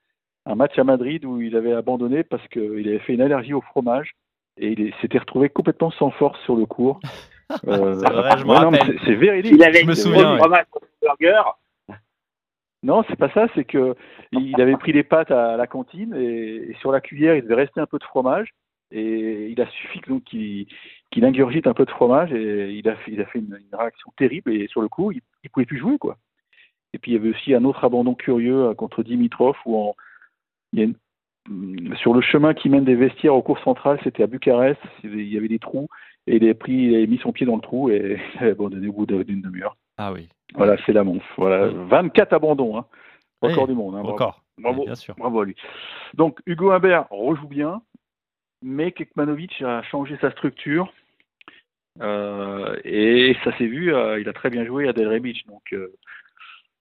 un 0.46 0.56
match 0.56 0.78
à 0.78 0.84
Madrid 0.84 1.26
où 1.26 1.42
il 1.42 1.56
avait 1.56 1.74
abandonné 1.74 2.24
parce 2.24 2.46
qu'il 2.50 2.88
avait 2.88 3.00
fait 3.00 3.14
une 3.14 3.22
allergie 3.22 3.54
au 3.54 3.62
fromage 3.62 4.12
et 4.58 4.72
il 4.74 4.94
s'était 5.02 5.18
retrouvé 5.20 5.50
complètement 5.50 5.92
sans 5.92 6.12
force 6.12 6.40
sur 6.44 6.56
le 6.56 6.66
cours. 6.66 7.00
Euh, 7.68 8.00
C'est 8.00 8.12
vrai, 8.12 8.32
je 8.40 8.46
ouais, 8.46 8.98
c'est- 9.06 9.14
véridique. 9.16 9.52
Il 9.54 9.64
avait 9.64 9.82
Je 9.82 9.86
me 9.86 9.90
une 9.92 9.96
souviens, 9.96 10.32
ouais. 10.32 10.38
fromage 10.40 10.66
sur 10.72 10.82
le 10.82 10.88
burger. 11.20 11.42
Non, 12.82 13.04
c'est 13.08 13.16
pas 13.18 13.30
ça, 13.30 13.48
c'est 13.54 13.64
que 13.66 13.96
il 14.32 14.60
avait 14.60 14.76
pris 14.78 14.92
les 14.92 15.04
pâtes 15.04 15.30
à 15.30 15.56
la 15.56 15.68
cantine 15.68 16.16
et, 16.16 16.72
et 16.72 16.76
sur 16.80 16.92
la 16.92 17.00
cuillère, 17.00 17.36
il 17.36 17.44
devait 17.44 17.56
rester 17.56 17.80
un 17.80 17.86
peu 17.86 18.00
de 18.00 18.04
fromage 18.06 18.50
et 18.94 19.48
il 19.50 19.60
a 19.62 19.68
suffi 19.72 20.00
que, 20.00 20.10
donc 20.10 20.24
qu'il 20.24 20.68
ingurgite 21.26 21.68
un 21.68 21.74
peu 21.74 21.84
de 21.86 21.92
fromage 21.92 22.32
et 22.32 22.72
il 22.72 22.88
a 22.88 22.96
fait, 22.96 23.12
il 23.12 23.22
a 23.22 23.26
fait 23.26 23.40
une, 23.40 23.58
une 23.60 23.78
réaction 23.78 24.12
terrible 24.18 24.52
et 24.54 24.68
sur 24.68 24.82
le 24.82 24.88
coup, 24.88 25.12
il, 25.12 25.22
il 25.44 25.50
pouvait 25.50 25.66
plus 25.66 25.80
jouer 25.80 25.98
quoi. 25.98 26.18
Et 26.94 27.00
puis 27.00 27.12
il 27.12 27.14
y 27.16 27.18
avait 27.18 27.30
aussi 27.32 27.54
un 27.56 27.64
autre 27.66 27.84
abandon 27.84 28.14
curieux 28.16 28.66
euh, 28.70 28.74
contre 28.76 29.02
Dimitrov 29.04 29.56
où 29.66 29.76
en- 29.78 29.96
il 30.74 30.80
y 30.80 30.82
a 30.84 30.86
une- 30.86 30.96
hum, 31.50 31.96
sur 31.98 32.14
le 32.14 32.22
chemin 32.22 32.54
qui 32.54 32.70
mène 32.70 32.86
des 32.86 32.96
vestiaires 32.96 33.36
au 33.36 33.42
cours 33.42 33.60
central, 33.60 34.00
c'était 34.04 34.24
à 34.24 34.28
Bucarest, 34.28 34.80
il 35.04 35.28
y 35.28 35.38
avait 35.38 35.48
des 35.48 35.60
trous 35.60 35.88
et 36.28 36.36
il 36.38 36.44
avait 36.44 36.54
pris, 36.54 36.74
il 36.74 36.96
avait 36.96 37.08
mis 37.08 37.18
son 37.18 37.32
pied 37.34 37.46
dans 37.46 37.56
le 37.56 37.62
trou 37.62 37.90
et 37.90 38.20
il 38.42 38.44
a 38.46 38.52
abandonné 38.52 38.88
au 38.88 38.94
bout 38.94 39.06
d'une 39.06 39.42
demi-heure. 39.42 39.76
Ah 39.98 40.12
oui, 40.14 40.30
Voilà, 40.56 40.76
c'est 40.86 40.94
la 40.94 41.04
monf. 41.04 41.24
Voilà, 41.38 41.68
24 41.68 42.34
abandons, 42.34 42.78
hein. 42.78 42.86
Record 43.42 43.64
Oui, 43.64 43.70
du 43.70 43.76
monde. 43.76 43.96
Hein, 43.96 44.02
bravo. 44.04 44.14
encore. 44.16 44.44
Bravo. 44.58 44.80
Oui, 44.82 44.86
bien 44.86 44.96
sûr. 44.96 45.16
Bravo 45.18 45.42
à 45.42 45.46
lui. 45.46 45.56
Donc 46.14 46.40
Hugo 46.46 46.72
Humbert 46.72 47.08
rejoue 47.12 47.48
bien, 47.48 47.82
mais 48.64 48.92
Kekmanovic 48.92 49.62
a 49.62 49.82
changé 49.84 50.18
sa 50.22 50.32
structure. 50.32 50.92
Euh, 52.02 52.76
et 52.84 53.36
ça 53.44 53.56
s'est 53.58 53.68
vu, 53.68 53.94
euh, 53.94 54.20
il 54.20 54.28
a 54.28 54.34
très 54.34 54.50
bien 54.50 54.66
joué 54.66 54.88
à 54.88 54.94
Delray 54.94 55.20
Beach. 55.20 55.46
Donc, 55.46 55.62
euh, 55.74 55.94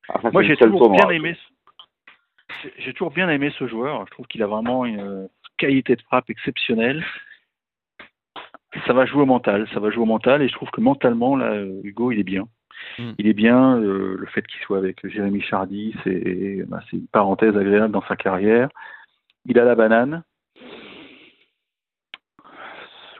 Enfin, 0.08 0.30
moi 0.32 0.42
j'ai 0.42 0.56
toujours 0.56 0.90
bien 0.90 1.08
aimé. 1.10 1.36
j'ai- 2.62 2.72
j'ai 2.78 2.92
toujours 2.92 3.12
bien 3.12 3.28
aimé 3.28 3.52
ce 3.58 3.66
joueur. 3.66 4.04
Je 4.06 4.10
trouve 4.10 4.26
qu'il 4.26 4.42
a 4.42 4.46
vraiment 4.46 4.84
une 4.84 5.28
qualité 5.58 5.96
de 5.96 6.02
frappe 6.02 6.28
exceptionnelle. 6.30 7.04
Ça 8.86 8.92
va 8.94 9.04
jouer 9.04 9.22
au 9.22 9.26
mental, 9.26 9.68
ça 9.74 9.80
va 9.80 9.90
jouer 9.90 10.02
au 10.02 10.06
mental, 10.06 10.42
et 10.42 10.48
je 10.48 10.54
trouve 10.54 10.70
que 10.70 10.80
mentalement, 10.80 11.36
là, 11.36 11.62
Hugo, 11.84 12.10
il 12.10 12.18
est 12.18 12.24
bien. 12.24 12.48
Mm. 12.98 13.12
Il 13.18 13.26
est 13.28 13.32
bien. 13.34 13.78
euh, 13.78 14.16
le 14.18 14.26
fait 14.26 14.46
qu'il 14.46 14.60
soit 14.62 14.78
avec 14.78 15.06
Jérémy 15.06 15.40
Chardy, 15.42 15.94
c'est 16.04 16.64
bah, 16.66 16.80
c'est 16.90 16.96
une 16.96 17.06
parenthèse 17.06 17.56
agréable 17.56 17.92
dans 17.92 18.02
sa 18.08 18.16
carrière. 18.16 18.70
Il 19.46 19.58
a 19.58 19.64
la 19.64 19.74
banane. 19.74 20.24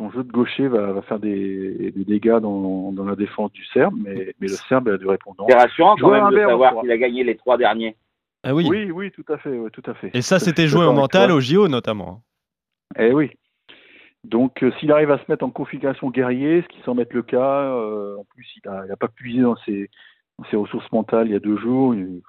Son 0.03 0.11
jeu 0.11 0.25
de 0.25 0.33
gaucher 0.33 0.67
va, 0.67 0.93
va 0.93 1.03
faire 1.03 1.21
des, 1.21 1.93
des 1.95 2.05
dégâts 2.05 2.39
dans, 2.41 2.91
dans 2.91 3.05
la 3.05 3.15
défense 3.15 3.53
du 3.53 3.65
Serbe, 3.67 3.95
mais, 3.97 4.35
mais 4.41 4.49
le 4.49 4.55
Serbe 4.69 4.89
a 4.89 4.97
du 4.97 5.07
répondant. 5.07 5.47
C'est 5.49 5.57
rassurant 5.57 5.95
quand 5.97 6.11
même 6.11 6.29
de 6.31 6.39
savoir 6.39 6.81
qu'il 6.81 6.91
a 6.91 6.97
gagné 6.99 7.23
les 7.23 7.37
trois 7.37 7.57
derniers. 7.57 7.95
Ah 8.43 8.53
oui. 8.53 8.67
Oui, 8.69 8.91
oui, 8.91 9.11
tout 9.13 9.25
à 9.33 9.39
fait, 9.39 9.57
ouais, 9.57 9.71
tout 9.71 9.83
à 9.87 9.95
fait. 9.95 10.11
Et 10.15 10.23
ça, 10.23 10.41
c'était 10.41 10.67
joué 10.67 10.85
au 10.85 10.93
mental, 10.93 11.31
au 11.31 11.39
JO 11.41 11.69
notamment. 11.69 12.21
Eh 12.99 13.13
oui. 13.13 13.31
Donc, 14.25 14.63
euh, 14.65 14.73
s'il 14.81 14.91
arrive 14.91 15.11
à 15.13 15.19
se 15.19 15.25
mettre 15.29 15.45
en 15.45 15.51
configuration 15.51 16.11
guerrier, 16.11 16.63
ce 16.63 16.69
qui 16.69 16.81
semble 16.83 17.03
être 17.03 17.13
le 17.15 17.23
cas, 17.23 17.39
euh, 17.77 18.17
en 18.19 18.25
plus, 18.25 18.47
il 18.57 18.69
n'a 18.71 18.97
pas 18.97 19.09
puisé 19.09 19.43
dans 19.43 19.57
ses, 19.65 19.89
dans 20.39 20.45
ses 20.51 20.57
ressources 20.57 20.91
mentales 20.91 21.29
il 21.29 21.33
y 21.33 21.37
a 21.37 21.41
deux 21.41 21.57
jours. 21.59 21.95
il- 21.95 22.23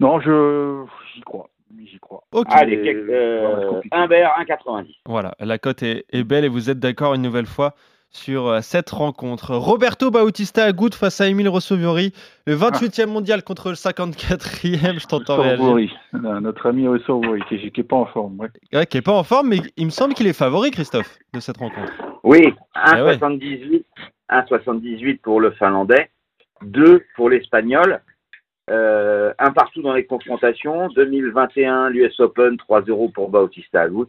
Non, 0.00 0.18
je 0.20 0.84
j'y 1.14 1.20
crois. 1.22 1.48
J'y 1.84 1.98
crois. 2.00 2.22
Ok. 2.32 2.46
Allez, 2.50 2.76
Mais, 2.76 2.82
quel- 2.84 3.06
ça 3.06 3.12
va 3.12 3.62
être 3.62 3.74
euh. 3.74 3.80
Humbert 3.92 4.30
1,90. 4.40 4.86
Voilà, 5.06 5.34
la 5.40 5.58
cote 5.58 5.82
est, 5.82 6.04
est 6.10 6.24
belle 6.24 6.44
et 6.44 6.48
vous 6.48 6.70
êtes 6.70 6.78
d'accord 6.78 7.14
une 7.14 7.22
nouvelle 7.22 7.46
fois 7.46 7.74
sur 8.10 8.46
euh, 8.46 8.60
cette 8.62 8.88
rencontre. 8.90 9.54
Roberto 9.56 10.10
Bautista 10.10 10.64
Agut 10.64 10.90
face 10.94 11.20
à 11.20 11.28
Emile 11.28 11.48
Rossovori, 11.48 12.12
le 12.46 12.54
28e 12.56 13.06
mondial 13.06 13.42
contre 13.42 13.68
le 13.68 13.74
54e, 13.74 15.00
je 15.00 15.06
t'entends 15.06 15.42
réagir. 15.42 15.98
Notre 16.12 16.66
ami 16.68 16.86
Sorvori, 17.06 17.40
qui 17.48 17.70
n'est 17.76 17.84
pas 17.84 17.96
en 17.96 18.06
forme. 18.06 18.38
ouais. 18.40 18.48
Ouais, 18.72 18.86
qui 18.86 18.96
est 18.98 19.02
pas 19.02 19.12
en 19.12 19.24
forme, 19.24 19.48
mais 19.48 19.58
il 19.76 19.84
me 19.86 19.90
semble 19.90 20.14
qu'il 20.14 20.26
est 20.26 20.32
favori, 20.32 20.70
Christophe, 20.70 21.18
de 21.34 21.40
cette 21.40 21.58
rencontre. 21.58 21.92
Oui, 22.24 22.54
Ah 22.74 23.04
ouais. 23.04 23.16
1,78 23.16 23.84
1,78 24.30 25.20
pour 25.20 25.40
le 25.40 25.50
Finlandais, 25.52 26.10
2 26.62 27.02
pour 27.16 27.30
l'Espagnol, 27.30 28.00
euh, 28.70 29.32
un 29.38 29.50
partout 29.52 29.82
dans 29.82 29.92
les 29.94 30.04
confrontations, 30.06 30.88
2021 30.88 31.90
l'US 31.90 32.18
Open, 32.20 32.56
3-0 32.56 33.12
pour 33.12 33.30
Bautista 33.30 33.82
Agut. 33.82 34.08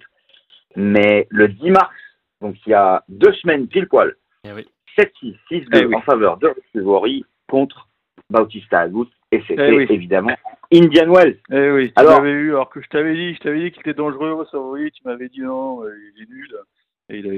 Mais 0.75 1.27
le 1.29 1.47
10 1.47 1.71
mars, 1.71 1.93
donc 2.41 2.55
il 2.65 2.69
y 2.71 2.73
a 2.73 3.03
deux 3.09 3.33
semaines 3.33 3.67
pile 3.67 3.87
poil, 3.87 4.15
Eh 4.43 4.51
oui. 4.53 4.67
7-6, 4.97 5.35
6-2 5.51 5.67
Eh 5.73 5.85
oui. 5.85 5.95
en 5.95 6.01
faveur 6.01 6.37
de 6.37 6.47
Rossovori 6.73 7.25
contre 7.49 7.87
Bautista 8.29 8.79
Agut. 8.81 9.07
Et 9.31 9.41
c'était 9.47 9.69
Eh 9.73 9.75
oui. 9.77 9.85
évidemment 9.89 10.35
Indian 10.73 11.11
Wells. 11.11 11.37
Eh 11.51 11.71
oui, 11.71 11.87
tu 11.87 11.93
Alors- 11.97 12.19
m'avais 12.21 12.31
eu, 12.31 12.49
alors 12.51 12.69
que 12.69 12.81
je 12.81 12.87
t'avais 12.89 13.13
dit, 13.13 13.33
je 13.35 13.39
t'avais 13.39 13.59
dit 13.59 13.71
qu'il 13.71 13.81
était 13.81 13.93
dangereux, 13.93 14.45
Sorvori, 14.51 14.91
tu 14.91 15.01
m'avais 15.05 15.29
dit 15.29 15.41
non, 15.41 15.83
euh, 15.83 15.93
il 16.15 16.23
est 16.23 16.29
nul. 16.29 16.37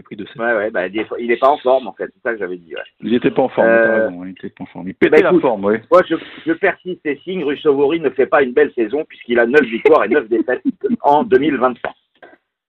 Pris 0.03 0.15
de 0.15 0.25
7. 0.25 0.35
Ouais, 0.37 0.53
ouais, 0.55 0.71
bah, 0.71 0.87
il 0.87 1.27
n'est 1.27 1.37
pas 1.37 1.49
en 1.49 1.57
forme 1.57 1.87
en 1.87 1.93
fait, 1.93 2.11
c'est 2.13 2.21
ça 2.23 2.33
que 2.33 2.39
j'avais 2.39 2.57
dit. 2.57 2.73
ouais. 2.75 2.81
Il 3.01 3.13
était 3.13 3.31
pas 3.31 3.43
en 3.43 3.49
forme, 3.49 3.67
Euh, 3.67 3.85
t'as 3.85 4.05
raison, 4.07 4.23
il 4.25 4.31
était 4.31 4.49
pas 4.49 4.63
en 4.63 4.67
forme. 4.67 4.87
Il 4.87 4.95
pétait 4.95 5.21
bah, 5.21 5.31
la 5.31 5.39
forme, 5.39 5.65
oui. 5.65 5.75
Moi, 5.91 6.01
je, 6.09 6.15
je 6.45 6.53
persiste 6.53 7.05
et 7.05 7.17
signe, 7.23 7.43
Russovori 7.43 7.99
ne 7.99 8.09
fait 8.09 8.25
pas 8.27 8.41
une 8.43 8.53
belle 8.53 8.71
saison 8.73 9.05
puisqu'il 9.07 9.39
a 9.39 9.45
9 9.45 9.61
victoires 9.61 10.03
et 10.05 10.09
9 10.09 10.27
défaites 10.29 10.61
en 11.01 11.23
2023. 11.23 11.93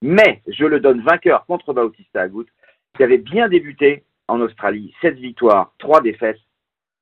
Mais 0.02 0.40
je 0.48 0.64
le 0.64 0.80
donne 0.80 1.02
vainqueur 1.02 1.44
contre 1.46 1.72
Bautista 1.74 2.22
Agut, 2.22 2.46
qui 2.96 3.02
avait 3.02 3.18
bien 3.18 3.48
débuté 3.48 4.04
en 4.28 4.40
Australie, 4.40 4.94
7 5.02 5.16
victoires, 5.16 5.72
3 5.78 6.00
défaites, 6.02 6.38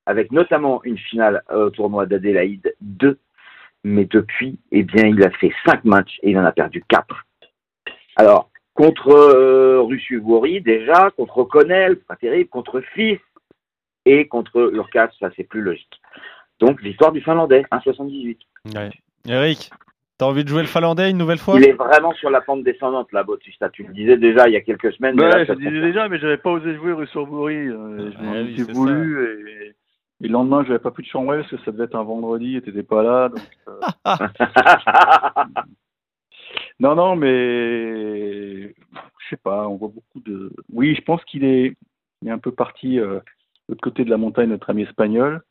avec 0.05 0.31
notamment 0.31 0.81
une 0.83 0.97
finale 0.97 1.43
euh, 1.51 1.67
au 1.67 1.69
tournoi 1.69 2.05
d'Adélaïde 2.05 2.73
2. 2.81 3.17
Mais 3.85 4.05
depuis, 4.05 4.59
eh 4.71 4.83
bien, 4.83 5.07
il 5.07 5.23
a 5.23 5.29
fait 5.29 5.53
5 5.65 5.85
matchs 5.85 6.19
et 6.23 6.31
il 6.31 6.37
en 6.37 6.43
a 6.43 6.51
perdu 6.51 6.83
4. 6.89 7.05
Alors, 8.17 8.48
contre 8.79 9.09
euh, 9.09 9.81
Russovori 9.81 10.61
déjà, 10.61 11.11
contre 11.17 11.43
Connell, 11.43 11.97
pas 11.97 12.15
terrible, 12.15 12.49
contre 12.49 12.79
Fils 12.93 13.19
et 14.05 14.25
contre 14.29 14.71
Urkas, 14.73 15.09
ça 15.19 15.29
c'est 15.35 15.43
plus 15.43 15.61
logique. 15.61 15.99
Donc, 16.61 16.81
victoire 16.81 17.11
du 17.11 17.19
Finlandais, 17.19 17.65
1,78. 17.73 18.37
Ouais. 18.73 18.89
Eric, 19.27 19.69
t'as 20.17 20.27
envie 20.27 20.45
de 20.45 20.49
jouer 20.49 20.61
le 20.61 20.67
Finlandais 20.69 21.09
une 21.11 21.17
nouvelle 21.17 21.39
fois? 21.39 21.59
Il 21.59 21.67
est 21.67 21.73
vraiment 21.73 22.13
sur 22.13 22.29
la 22.29 22.39
pente 22.39 22.63
descendante, 22.63 23.11
là, 23.11 23.23
Bautista. 23.23 23.67
Tu 23.67 23.83
le 23.83 23.93
disais 23.93 24.15
déjà 24.15 24.47
il 24.47 24.53
y 24.53 24.57
a 24.57 24.61
quelques 24.61 24.93
semaines. 24.93 25.15
mais 25.17 25.27
là, 25.27 25.43
je 25.43 25.51
le 25.51 25.57
disais 25.57 25.81
déjà, 25.81 26.07
mais 26.07 26.17
j'avais 26.17 26.37
pas 26.37 26.51
osé 26.51 26.73
jouer 26.75 26.93
Russovori. 26.93 27.55
Euh, 27.57 28.11
je 28.13 28.17
m'en 28.23 28.31
Ouais, 28.31 28.43
oui, 28.43 28.53
étais 28.53 28.63
c'est 28.63 28.71
voulu. 28.71 29.25
Et, 29.25 29.67
et 30.21 30.27
le 30.27 30.31
lendemain, 30.31 30.63
j'avais 30.65 30.79
pas 30.79 30.91
pu 30.91 31.01
de 31.01 31.07
chambre 31.07 31.35
parce 31.35 31.49
que 31.49 31.57
ça 31.65 31.71
devait 31.73 31.83
être 31.83 31.95
un 31.95 32.03
vendredi 32.03 32.55
et 32.55 32.61
t'étais 32.61 32.83
pas 32.83 33.03
là. 33.03 33.27
Donc, 33.27 33.41
euh, 33.67 34.27
Non, 36.79 36.95
non, 36.95 37.15
mais 37.15 38.69
je 38.69 39.29
sais 39.29 39.37
pas, 39.37 39.67
on 39.67 39.75
voit 39.75 39.89
beaucoup 39.89 40.19
de. 40.21 40.51
Oui, 40.71 40.95
je 40.95 41.01
pense 41.01 41.23
qu'il 41.25 41.43
est, 41.43 41.75
il 42.21 42.27
est 42.27 42.31
un 42.31 42.37
peu 42.39 42.51
parti 42.51 42.99
euh, 42.99 43.15
de 43.15 43.21
l'autre 43.69 43.81
côté 43.81 44.05
de 44.05 44.09
la 44.09 44.17
montagne, 44.17 44.49
notre 44.49 44.69
ami 44.69 44.83
espagnol. 44.83 45.41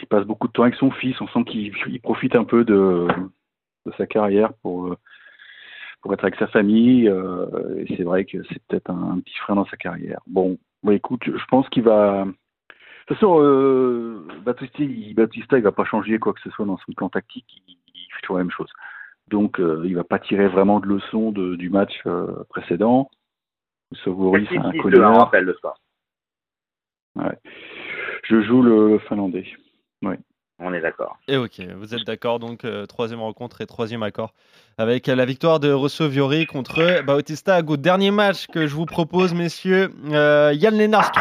Il 0.00 0.06
passe 0.08 0.24
beaucoup 0.24 0.48
de 0.48 0.52
temps 0.52 0.62
avec 0.62 0.74
son 0.76 0.90
fils. 0.90 1.20
On 1.20 1.28
sent 1.28 1.44
qu'il 1.44 1.72
il 1.86 2.00
profite 2.00 2.34
un 2.34 2.44
peu 2.44 2.64
de, 2.64 3.06
de 3.86 3.92
sa 3.98 4.06
carrière 4.06 4.52
pour, 4.62 4.86
euh, 4.88 4.96
pour 6.00 6.12
être 6.14 6.24
avec 6.24 6.36
sa 6.36 6.46
famille. 6.48 7.08
euh, 7.08 7.84
et 7.86 7.96
c'est 7.96 8.04
vrai 8.04 8.24
que 8.24 8.42
c'est 8.44 8.62
peut-être 8.68 8.90
un, 8.90 9.20
petit 9.20 9.36
frein 9.38 9.54
dans 9.54 9.66
sa 9.66 9.76
carrière. 9.76 10.20
Bon, 10.26 10.58
bon 10.82 10.92
écoute, 10.92 11.22
je 11.26 11.44
pense 11.48 11.68
qu'il 11.68 11.82
va. 11.82 12.24
De 12.24 12.32
toute 13.06 13.16
façon, 13.18 13.38
euh, 13.40 14.26
Batista, 14.44 14.82
il, 14.82 15.14
Batista, 15.14 15.58
il 15.58 15.64
va 15.64 15.72
pas 15.72 15.84
changer 15.84 16.18
quoi 16.18 16.32
que 16.32 16.40
ce 16.40 16.50
soit 16.50 16.66
dans 16.66 16.78
son 16.78 16.92
plan 16.92 17.08
tactique. 17.08 17.62
Toujours 18.22 18.38
la 18.38 18.44
même 18.44 18.50
chose. 18.50 18.70
Donc, 19.28 19.60
euh, 19.60 19.82
il 19.84 19.94
va 19.94 20.04
pas 20.04 20.18
tirer 20.18 20.48
vraiment 20.48 20.80
de 20.80 20.86
leçons 20.86 21.30
de- 21.32 21.56
du 21.56 21.70
match 21.70 21.92
euh, 22.06 22.44
précédent. 22.48 23.10
Savori, 24.04 24.46
c'est 24.50 24.58
un 24.58 24.70
6-2, 24.72 24.82
colleur. 24.82 25.10
on 25.12 25.18
rappelle 25.18 25.44
le 25.44 25.54
soir. 25.54 25.74
Je 28.24 28.40
joue 28.42 28.62
le, 28.62 28.88
le 28.90 28.98
finlandais. 29.00 29.46
On 30.62 30.72
est 30.72 30.80
d'accord. 30.80 31.18
Et 31.28 31.36
ok, 31.36 31.60
vous 31.76 31.94
êtes 31.94 32.04
d'accord, 32.04 32.38
donc 32.38 32.64
euh, 32.64 32.86
troisième 32.86 33.20
rencontre 33.20 33.60
et 33.60 33.66
troisième 33.66 34.02
accord 34.02 34.32
avec 34.78 35.08
euh, 35.08 35.14
la 35.14 35.24
victoire 35.24 35.60
de 35.60 35.72
Rosso 35.72 36.08
Viori 36.08 36.46
contre 36.46 37.02
Bautista 37.02 37.56
Agut. 37.56 37.76
Dernier 37.78 38.10
match 38.10 38.46
que 38.46 38.66
je 38.66 38.74
vous 38.74 38.86
propose, 38.86 39.34
messieurs. 39.34 39.90
Euh, 40.10 40.52
Yann 40.54 40.76
Lennart 40.76 41.12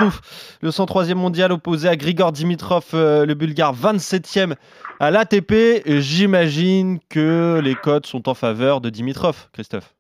le 0.62 0.70
103e 0.70 1.16
mondial 1.16 1.52
opposé 1.52 1.88
à 1.88 1.96
Grigor 1.96 2.32
Dimitrov, 2.32 2.86
euh, 2.94 3.26
le 3.26 3.34
bulgare 3.34 3.76
27e 3.76 4.56
à 5.00 5.12
l'ATP. 5.12 5.84
J'imagine 5.86 7.00
que 7.10 7.60
les 7.64 7.76
codes 7.76 8.06
sont 8.06 8.30
en 8.30 8.34
faveur 8.34 8.82
de 8.82 8.90
Dimitrov, 8.90 9.50
Christophe. 9.54 9.94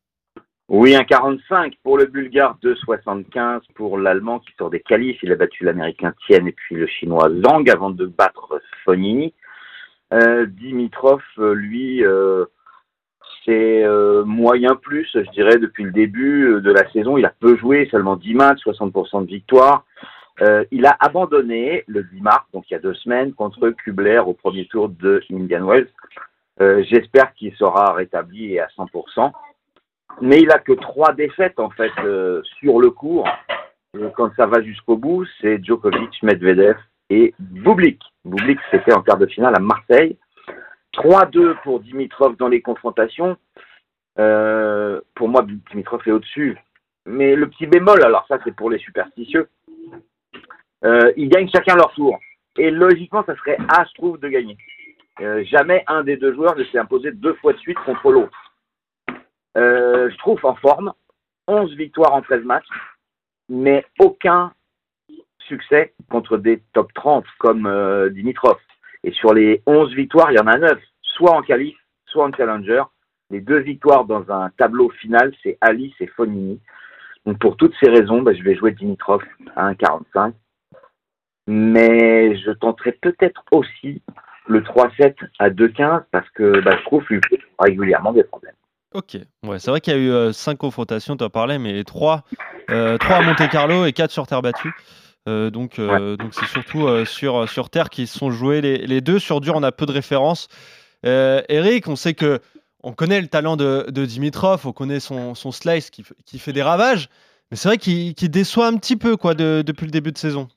Oui, 0.73 0.95
un 0.95 1.03
45 1.03 1.73
pour 1.83 1.97
le 1.97 2.05
Bulgare, 2.05 2.57
2,75 2.63 3.59
pour 3.75 3.97
l'Allemand 3.97 4.39
qui 4.39 4.53
sort 4.57 4.69
des 4.69 4.79
qualifs. 4.79 5.21
Il 5.21 5.33
a 5.33 5.35
battu 5.35 5.65
l'Américain 5.65 6.13
Tien 6.25 6.45
et 6.45 6.53
puis 6.53 6.75
le 6.75 6.87
Chinois 6.87 7.29
Zhang 7.43 7.69
avant 7.69 7.89
de 7.89 8.05
battre 8.05 8.61
Fonini. 8.85 9.33
Euh, 10.13 10.45
Dimitrov, 10.45 11.21
euh, 11.39 11.53
lui, 11.53 12.05
euh, 12.05 12.45
c'est 13.43 13.83
moyen 14.23 14.75
plus, 14.75 15.09
je 15.13 15.29
dirais, 15.31 15.57
depuis 15.57 15.83
le 15.83 15.91
début 15.91 16.61
de 16.61 16.71
la 16.71 16.89
saison. 16.91 17.17
Il 17.17 17.25
a 17.25 17.33
peu 17.37 17.57
joué, 17.57 17.89
seulement 17.91 18.15
10 18.15 18.33
matchs, 18.33 18.61
60% 18.63 19.23
de 19.23 19.27
victoire. 19.27 19.83
Il 20.71 20.85
a 20.85 20.95
abandonné 21.01 21.83
le 21.87 22.03
10 22.03 22.21
mars, 22.21 22.45
donc 22.53 22.63
il 22.69 22.75
y 22.75 22.77
a 22.77 22.79
deux 22.79 22.93
semaines, 22.93 23.33
contre 23.33 23.71
Kubler 23.71 24.19
au 24.19 24.33
premier 24.33 24.67
tour 24.67 24.87
de 24.87 25.21
Indian 25.29 25.65
Wells. 25.65 25.89
J'espère 26.85 27.33
qu'il 27.33 27.53
sera 27.55 27.91
rétabli 27.91 28.57
à 28.57 28.67
100%. 28.77 29.33
Mais 30.19 30.39
il 30.39 30.51
a 30.51 30.59
que 30.59 30.73
trois 30.73 31.13
défaites 31.13 31.59
en 31.59 31.69
fait 31.69 31.91
euh, 32.03 32.41
sur 32.59 32.79
le 32.79 32.91
cours. 32.91 33.27
Quand 34.15 34.31
ça 34.35 34.45
va 34.45 34.61
jusqu'au 34.61 34.97
bout, 34.97 35.25
c'est 35.39 35.63
Djokovic, 35.63 36.23
Medvedev 36.23 36.77
et 37.09 37.33
Bublik. 37.39 38.01
Bublik, 38.23 38.59
c'était 38.69 38.93
en 38.93 39.01
quart 39.01 39.17
de 39.17 39.25
finale 39.25 39.55
à 39.55 39.59
Marseille. 39.59 40.17
3-2 40.93 41.61
pour 41.63 41.79
Dimitrov 41.79 42.35
dans 42.37 42.47
les 42.47 42.61
confrontations. 42.61 43.37
Euh, 44.19 45.01
pour 45.15 45.29
moi, 45.29 45.45
Dimitrov 45.71 46.01
est 46.05 46.11
au-dessus. 46.11 46.57
Mais 47.05 47.35
le 47.35 47.49
petit 47.49 47.65
bémol, 47.65 48.03
alors 48.03 48.25
ça 48.27 48.37
c'est 48.43 48.55
pour 48.55 48.69
les 48.69 48.77
superstitieux, 48.77 49.49
euh, 50.85 51.11
ils 51.17 51.29
gagnent 51.29 51.49
chacun 51.49 51.75
leur 51.75 51.91
tour. 51.93 52.19
Et 52.57 52.69
logiquement, 52.69 53.23
ça 53.25 53.35
serait 53.37 53.57
à, 53.69 53.85
trouve, 53.95 54.19
de 54.19 54.29
gagner. 54.29 54.57
Jamais 55.43 55.83
un 55.87 56.03
des 56.03 56.17
deux 56.17 56.33
joueurs 56.33 56.55
ne 56.55 56.63
s'est 56.63 56.79
imposé 56.79 57.11
deux 57.11 57.35
fois 57.35 57.53
de 57.53 57.59
suite 57.59 57.77
contre 57.85 58.11
l'autre. 58.11 58.50
Euh, 59.57 60.09
je 60.09 60.17
trouve 60.17 60.43
en 60.45 60.55
forme, 60.55 60.93
11 61.47 61.75
victoires 61.75 62.13
en 62.13 62.21
13 62.21 62.43
matchs, 62.43 62.67
mais 63.49 63.85
aucun 63.99 64.53
succès 65.39 65.93
contre 66.09 66.37
des 66.37 66.61
top 66.73 66.93
30 66.93 67.25
comme 67.39 67.65
euh, 67.65 68.09
Dimitrov. 68.09 68.57
Et 69.03 69.11
sur 69.11 69.33
les 69.33 69.61
11 69.65 69.93
victoires, 69.93 70.31
il 70.31 70.35
y 70.35 70.39
en 70.39 70.47
a 70.47 70.57
9, 70.57 70.79
soit 71.01 71.31
en 71.31 71.41
qualif, 71.41 71.75
soit 72.05 72.25
en 72.25 72.31
challenger. 72.31 72.83
Les 73.29 73.41
deux 73.41 73.59
victoires 73.59 74.05
dans 74.05 74.29
un 74.31 74.49
tableau 74.51 74.89
final, 74.89 75.33
c'est 75.41 75.57
Alice 75.61 75.95
et 75.99 76.07
Fonini. 76.07 76.59
Donc 77.25 77.39
pour 77.39 77.57
toutes 77.57 77.75
ces 77.81 77.89
raisons, 77.89 78.21
bah, 78.21 78.33
je 78.33 78.43
vais 78.43 78.55
jouer 78.55 78.71
Dimitrov 78.71 79.23
à 79.55 79.71
1,45. 79.73 80.33
Mais 81.47 82.37
je 82.37 82.51
tenterai 82.51 82.93
peut-être 82.93 83.43
aussi 83.51 84.01
le 84.47 84.61
3-7 84.61 85.15
à 85.39 85.49
2-15 85.49 86.03
parce 86.11 86.29
que 86.31 86.61
bah, 86.61 86.75
je 86.77 86.83
trouve 86.83 87.03
lui 87.09 87.19
régulièrement 87.59 88.13
des 88.13 88.23
problèmes. 88.23 88.55
Ok, 88.93 89.17
ouais, 89.43 89.59
c'est 89.59 89.71
vrai 89.71 89.79
qu'il 89.79 89.93
y 89.93 89.95
a 89.95 90.29
eu 90.29 90.33
5 90.33 90.57
confrontations, 90.57 91.15
tu 91.15 91.23
as 91.23 91.29
parlé, 91.29 91.57
mais 91.57 91.83
3, 91.83 92.23
à 92.67 93.21
Monte 93.21 93.49
Carlo 93.49 93.85
et 93.85 93.93
4 93.93 94.11
sur 94.11 94.27
terre 94.27 94.41
battue. 94.41 94.73
Euh, 95.29 95.51
donc, 95.51 95.77
euh, 95.77 96.17
donc 96.17 96.33
c'est 96.33 96.47
surtout 96.47 96.87
euh, 96.87 97.05
sur, 97.05 97.47
sur 97.47 97.69
terre 97.69 97.89
qui 97.89 98.07
sont 98.07 98.31
joués 98.31 98.61
les, 98.61 98.77
les, 98.87 99.01
deux. 99.01 99.19
Sur 99.19 99.39
dur, 99.41 99.53
on 99.55 99.63
a 99.63 99.71
peu 99.71 99.85
de 99.85 99.91
références. 99.91 100.47
Eric, 101.03 101.87
on 101.87 101.95
sait 101.95 102.13
que 102.13 102.39
on 102.83 102.93
connaît 102.93 103.21
le 103.21 103.27
talent 103.27 103.57
de, 103.57 103.85
de 103.89 104.05
Dimitrov, 104.05 104.65
on 104.65 104.71
connaît 104.71 104.99
son, 104.99 105.35
son 105.35 105.51
slice 105.51 105.91
qui, 105.91 106.03
qui, 106.25 106.39
fait 106.39 106.53
des 106.53 106.63
ravages, 106.63 107.09
mais 107.51 107.57
c'est 107.57 107.69
vrai 107.69 107.77
qu'il 107.77 108.13
déçoit 108.31 108.65
un 108.65 108.75
petit 108.77 108.95
peu 108.95 109.17
quoi 109.17 109.35
de, 109.35 109.63
depuis 109.65 109.85
le 109.85 109.91
début 109.91 110.11
de 110.11 110.17
saison. 110.17 110.47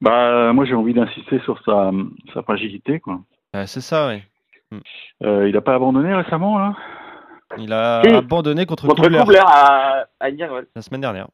Bah, 0.00 0.54
moi 0.54 0.64
j'ai 0.64 0.74
envie 0.74 0.94
d'insister 0.94 1.38
sur 1.40 1.62
sa, 1.64 1.90
sa 2.32 2.42
fragilité 2.42 2.98
quoi. 3.00 3.20
c'est 3.66 3.82
ça, 3.82 4.08
oui. 4.08 4.22
Euh, 5.22 5.48
il 5.48 5.54
n'a 5.54 5.60
pas 5.60 5.74
abandonné 5.74 6.14
récemment, 6.14 6.58
là? 6.58 6.74
Il 7.58 7.72
a 7.72 8.00
abandonné 8.00 8.66
contre, 8.66 8.86
contre 8.88 9.02
Kubler. 9.02 9.38
à, 9.38 10.06
à 10.20 10.30
La 10.74 10.82
semaine 10.82 11.00
dernière. 11.00 11.28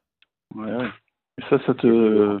Ouais, 0.55 0.71
ouais. 0.71 0.87
Et 1.37 1.43
ça, 1.49 1.57
ça 1.65 1.73
te, 1.73 2.37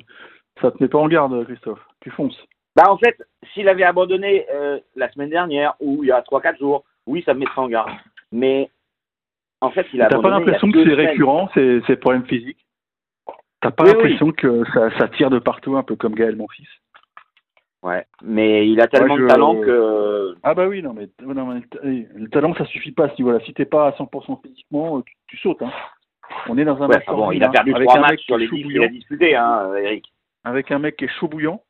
ça 0.61 0.71
te 0.71 0.77
met 0.83 0.89
pas 0.89 0.99
en 0.99 1.07
garde, 1.07 1.45
Christophe. 1.45 1.79
Tu 2.01 2.11
fonces. 2.11 2.37
Bah, 2.75 2.89
en 2.89 2.97
fait, 2.97 3.17
s'il 3.53 3.67
avait 3.67 3.83
abandonné 3.83 4.45
euh, 4.53 4.79
la 4.95 5.11
semaine 5.11 5.29
dernière 5.29 5.75
ou 5.79 6.03
il 6.03 6.07
y 6.07 6.11
a 6.11 6.21
3-4 6.21 6.57
jours, 6.59 6.83
oui, 7.07 7.23
ça 7.25 7.33
me 7.33 7.39
mettrait 7.39 7.61
en 7.61 7.67
garde. 7.67 7.89
Mais 8.31 8.69
en 9.61 9.71
fait, 9.71 9.87
il 9.93 10.01
a 10.01 10.07
T'as 10.07 10.21
pas 10.21 10.29
l'impression 10.29 10.71
que 10.71 10.83
c'est 10.83 10.93
récurrent, 10.93 11.49
ces, 11.53 11.81
ces 11.87 11.95
problèmes 11.95 12.25
physiques? 12.25 12.65
T'as 13.61 13.71
pas 13.71 13.83
Oui, 13.83 13.89
l'impression 13.93 14.31
que 14.31 14.63
ça, 14.73 14.89
ça 14.97 15.07
tire 15.09 15.29
de 15.29 15.39
partout, 15.39 15.77
un 15.77 15.83
peu 15.83 15.95
comme 15.95 16.15
Gaël, 16.15 16.35
mon 16.35 16.47
fils? 16.47 16.67
Ouais, 17.83 18.05
mais 18.21 18.69
il 18.69 18.79
a 18.79 18.87
tellement 18.87 19.15
Ouais, 19.15 19.19
je- 19.21 19.23
de 19.23 19.27
talent 19.29 19.55
que. 19.59 20.35
Ah 20.43 20.53
bah 20.53 20.67
oui, 20.67 20.83
non 20.83 20.93
mais, 20.93 21.09
non, 21.23 21.45
mais 21.47 21.61
le 21.83 22.05
le 22.13 22.29
talent, 22.29 22.53
ça 22.55 22.65
suffit 22.65 22.91
pas 22.91 23.05
à 23.05 23.09
ce 23.09 23.15
niveau-là. 23.17 23.39
Si 23.45 23.53
t'es 23.55 23.65
pas 23.65 23.87
à 23.87 23.91
100% 23.97 24.39
physiquement, 24.45 24.99
euh, 24.99 25.01
tu, 25.05 25.15
tu 25.27 25.37
sautes. 25.37 25.61
Hein. 25.63 25.71
On 26.47 26.57
est 26.59 26.63
dans 26.65 26.77
un 26.77 26.87
Ouais, 26.87 26.95
match 26.95 27.03
enfin 27.07 27.17
bon, 27.17 27.31
il 27.31 27.43
a 27.43 27.49
perdu 27.49 27.73
avec 27.73 27.87
3 27.87 27.97
un 27.97 28.01
mec 28.01 28.11
matchs 28.11 28.19
qui 28.19 28.25
sur 28.25 28.35
est 28.35 28.39
les 28.39 28.47
chaud 28.47 28.55
10 28.55 28.61
qu'il 28.61 28.71
bouillant. 28.71 28.83
a 28.83 28.87
disputés, 28.87 29.35
hein, 29.35 29.71
Eric. 29.75 30.13
avec 30.43 30.71
un 30.71 30.79
mec 30.79 30.95
qui 30.95 31.05
est 31.05 31.19
chaud 31.19 31.27
bouillant, 31.27 31.63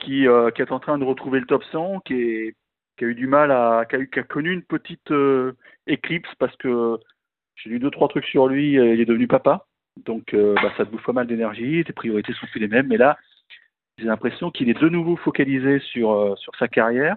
qui, 0.00 0.26
euh, 0.26 0.50
qui 0.50 0.60
est 0.62 0.72
en 0.72 0.80
train 0.80 0.98
de 0.98 1.04
retrouver 1.04 1.38
le 1.40 1.46
top 1.46 1.62
100, 1.70 2.00
qui, 2.00 2.14
est, 2.14 2.54
qui 2.98 3.04
a 3.04 3.08
eu 3.08 3.14
du 3.14 3.26
mal 3.28 3.50
à, 3.52 3.84
qui 3.88 3.94
a, 3.96 3.98
eu, 4.00 4.10
qui 4.10 4.18
a 4.18 4.24
connu 4.24 4.52
une 4.52 4.62
petite 4.62 5.10
euh, 5.12 5.52
éclipse 5.86 6.28
parce 6.40 6.54
que 6.56 6.98
j'ai 7.56 7.70
lu 7.70 7.78
deux 7.78 7.90
trois 7.90 8.08
trucs 8.08 8.26
sur 8.26 8.48
lui, 8.48 8.76
euh, 8.78 8.92
il 8.94 9.00
est 9.00 9.04
devenu 9.06 9.28
papa, 9.28 9.66
donc 10.04 10.34
euh, 10.34 10.54
bah, 10.60 10.72
ça 10.76 10.84
te 10.84 10.90
bouffe 10.90 11.04
pas 11.06 11.12
mal 11.12 11.26
d'énergie, 11.28 11.84
tes 11.84 11.92
priorités 11.92 12.32
sont 12.34 12.46
plus 12.48 12.58
les 12.60 12.68
mêmes, 12.68 12.88
mais 12.88 12.96
là 12.96 13.16
j'ai 13.98 14.06
l'impression 14.06 14.50
qu'il 14.50 14.68
est 14.68 14.80
de 14.80 14.88
nouveau 14.88 15.16
focalisé 15.16 15.78
sur 15.80 16.10
euh, 16.12 16.36
sur 16.36 16.54
sa 16.56 16.68
carrière. 16.68 17.16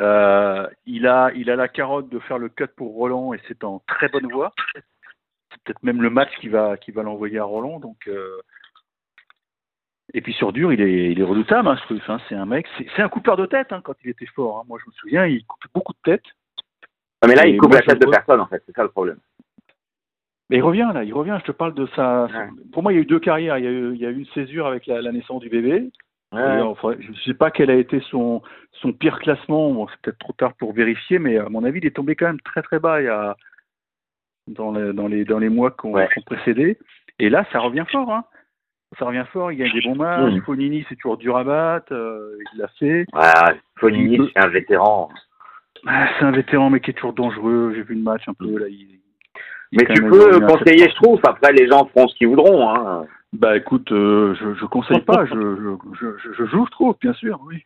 Euh, 0.00 0.68
il 0.84 1.06
a 1.06 1.30
il 1.34 1.50
a 1.50 1.56
la 1.56 1.68
carotte 1.68 2.08
de 2.08 2.18
faire 2.20 2.38
le 2.38 2.48
cut 2.48 2.66
pour 2.76 2.94
Roland 2.94 3.32
et 3.34 3.40
c'est 3.48 3.64
en 3.64 3.80
très 3.86 4.08
bonne 4.08 4.30
voie. 4.30 4.52
C'est 4.74 5.62
peut-être 5.64 5.82
même 5.82 6.02
le 6.02 6.10
match 6.10 6.30
qui 6.40 6.48
va 6.48 6.76
qui 6.76 6.90
va 6.90 7.02
l'envoyer 7.02 7.38
à 7.38 7.44
Roland, 7.44 7.80
donc. 7.80 8.06
euh, 8.08 8.40
et 10.14 10.20
puis 10.20 10.32
sur 10.34 10.52
dur, 10.52 10.72
il 10.72 10.80
est, 10.80 11.10
il 11.12 11.20
est 11.20 11.24
redoutable, 11.24 11.66
hein, 11.68 11.76
ce 11.76 11.84
truc. 11.84 12.02
hein. 12.08 12.18
C'est 12.28 12.36
un 12.36 12.46
mec, 12.46 12.66
c'est 12.94 13.02
un 13.02 13.08
coupeur 13.08 13.36
de 13.36 13.44
tête 13.44 13.72
hein, 13.72 13.80
quand 13.82 13.94
il 14.04 14.10
était 14.10 14.26
fort. 14.26 14.58
hein. 14.58 14.64
Moi, 14.68 14.78
je 14.82 14.88
me 14.88 14.94
souviens, 14.94 15.26
il 15.26 15.44
coupait 15.44 15.68
beaucoup 15.74 15.92
de 15.94 15.98
têtes. 16.04 16.24
Non, 17.22 17.28
mais 17.28 17.34
là, 17.34 17.46
Et 17.46 17.50
il 17.50 17.58
coupe 17.58 17.70
moi, 17.72 17.80
la 17.80 17.86
tête 17.86 18.00
de 18.00 18.10
personne, 18.10 18.40
en 18.40 18.46
fait. 18.46 18.62
C'est 18.66 18.74
ça 18.74 18.82
le 18.84 18.88
problème. 18.90 19.18
Mais 20.50 20.58
il 20.58 20.62
revient 20.62 20.88
là, 20.94 21.02
il 21.04 21.12
revient. 21.12 21.36
Je 21.40 21.46
te 21.46 21.52
parle 21.52 21.74
de 21.74 21.86
sa. 21.96 22.24
Ouais. 22.26 22.48
Pour 22.72 22.82
moi, 22.82 22.92
il 22.92 22.96
y 22.96 22.98
a 22.98 23.02
eu 23.02 23.06
deux 23.06 23.18
carrières. 23.20 23.58
Il 23.58 23.64
y 23.64 23.68
a 23.68 23.70
eu, 23.70 23.94
il 23.94 24.00
y 24.00 24.06
a 24.06 24.10
eu 24.10 24.18
une 24.18 24.26
césure 24.26 24.66
avec 24.66 24.86
la, 24.86 25.02
la 25.02 25.12
naissance 25.12 25.40
du 25.40 25.48
bébé. 25.48 25.90
Ouais. 26.32 26.60
Enfin, 26.60 26.94
je 26.98 27.10
ne 27.10 27.16
sais 27.24 27.34
pas 27.34 27.50
quel 27.50 27.70
a 27.70 27.74
été 27.74 28.00
son, 28.10 28.42
son 28.80 28.92
pire 28.92 29.18
classement. 29.20 29.70
Bon, 29.72 29.86
c'est 29.88 30.00
peut-être 30.02 30.18
trop 30.18 30.32
tard 30.32 30.54
pour 30.54 30.72
vérifier, 30.72 31.18
mais 31.18 31.38
à 31.38 31.48
mon 31.48 31.64
avis, 31.64 31.78
il 31.80 31.86
est 31.86 31.94
tombé 31.96 32.14
quand 32.16 32.26
même 32.26 32.40
très 32.40 32.62
très 32.62 32.78
bas 32.78 33.00
il 33.00 33.06
y 33.06 33.08
a, 33.08 33.36
dans, 34.48 34.72
les, 34.72 34.92
dans, 34.92 35.08
les, 35.08 35.24
dans 35.24 35.38
les 35.38 35.48
mois 35.48 35.70
qui 35.72 35.86
ont, 35.86 35.92
Ouais. 35.92 36.08
précédé. 36.26 36.78
Et 37.18 37.28
là, 37.30 37.44
ça 37.52 37.58
revient 37.60 37.84
fort. 37.90 38.12
Hein. 38.12 38.24
Ça 38.98 39.04
revient 39.06 39.24
fort. 39.32 39.50
Il 39.50 39.56
gagne 39.58 39.72
des 39.72 39.80
bons 39.82 39.96
matchs. 39.96 40.32
Mhm. 40.34 40.42
Fonini, 40.42 40.84
c'est 40.88 40.96
toujours 40.96 41.16
dur 41.16 41.36
à 41.36 41.44
battre. 41.44 41.92
euh, 41.92 42.36
il 42.54 42.58
l'a 42.60 42.68
fait. 42.78 43.04
Voilà, 43.12 43.54
Fonini, 43.78 44.18
c'est 44.34 44.40
un 44.44 44.48
vétéran. 44.48 45.08
Ah, 45.86 46.08
c'est 46.18 46.24
un 46.24 46.30
vétéran, 46.32 46.70
mais 46.70 46.80
qui 46.80 46.90
est 46.90 46.94
toujours 46.94 47.12
dangereux. 47.14 47.72
J'ai 47.74 47.82
vu 47.82 47.94
le 47.94 48.02
match 48.02 48.28
un 48.28 48.34
peu 48.34 48.58
là. 48.58 48.66
Il 48.68 49.00
Mais 49.72 49.84
tu 49.94 50.02
peux 50.02 50.40
conseiller, 50.40 50.88
je 50.88 50.94
trouve. 50.94 51.20
Après, 51.24 51.52
les 51.52 51.66
gens 51.68 51.86
feront 51.86 52.08
ce 52.08 52.14
qu'ils 52.16 52.28
voudront. 52.28 52.70
Hein. 52.70 53.06
Bah 53.32 53.56
écoute, 53.56 53.90
euh, 53.92 54.34
je, 54.34 54.54
je 54.54 54.64
conseille 54.66 55.00
pas. 55.00 55.26
je, 55.26 55.76
je, 56.00 56.32
je, 56.32 56.44
joue, 56.46 56.64
je 56.66 56.70
trouve, 56.70 56.96
bien 57.00 57.12
sûr, 57.14 57.40
oui. 57.44 57.64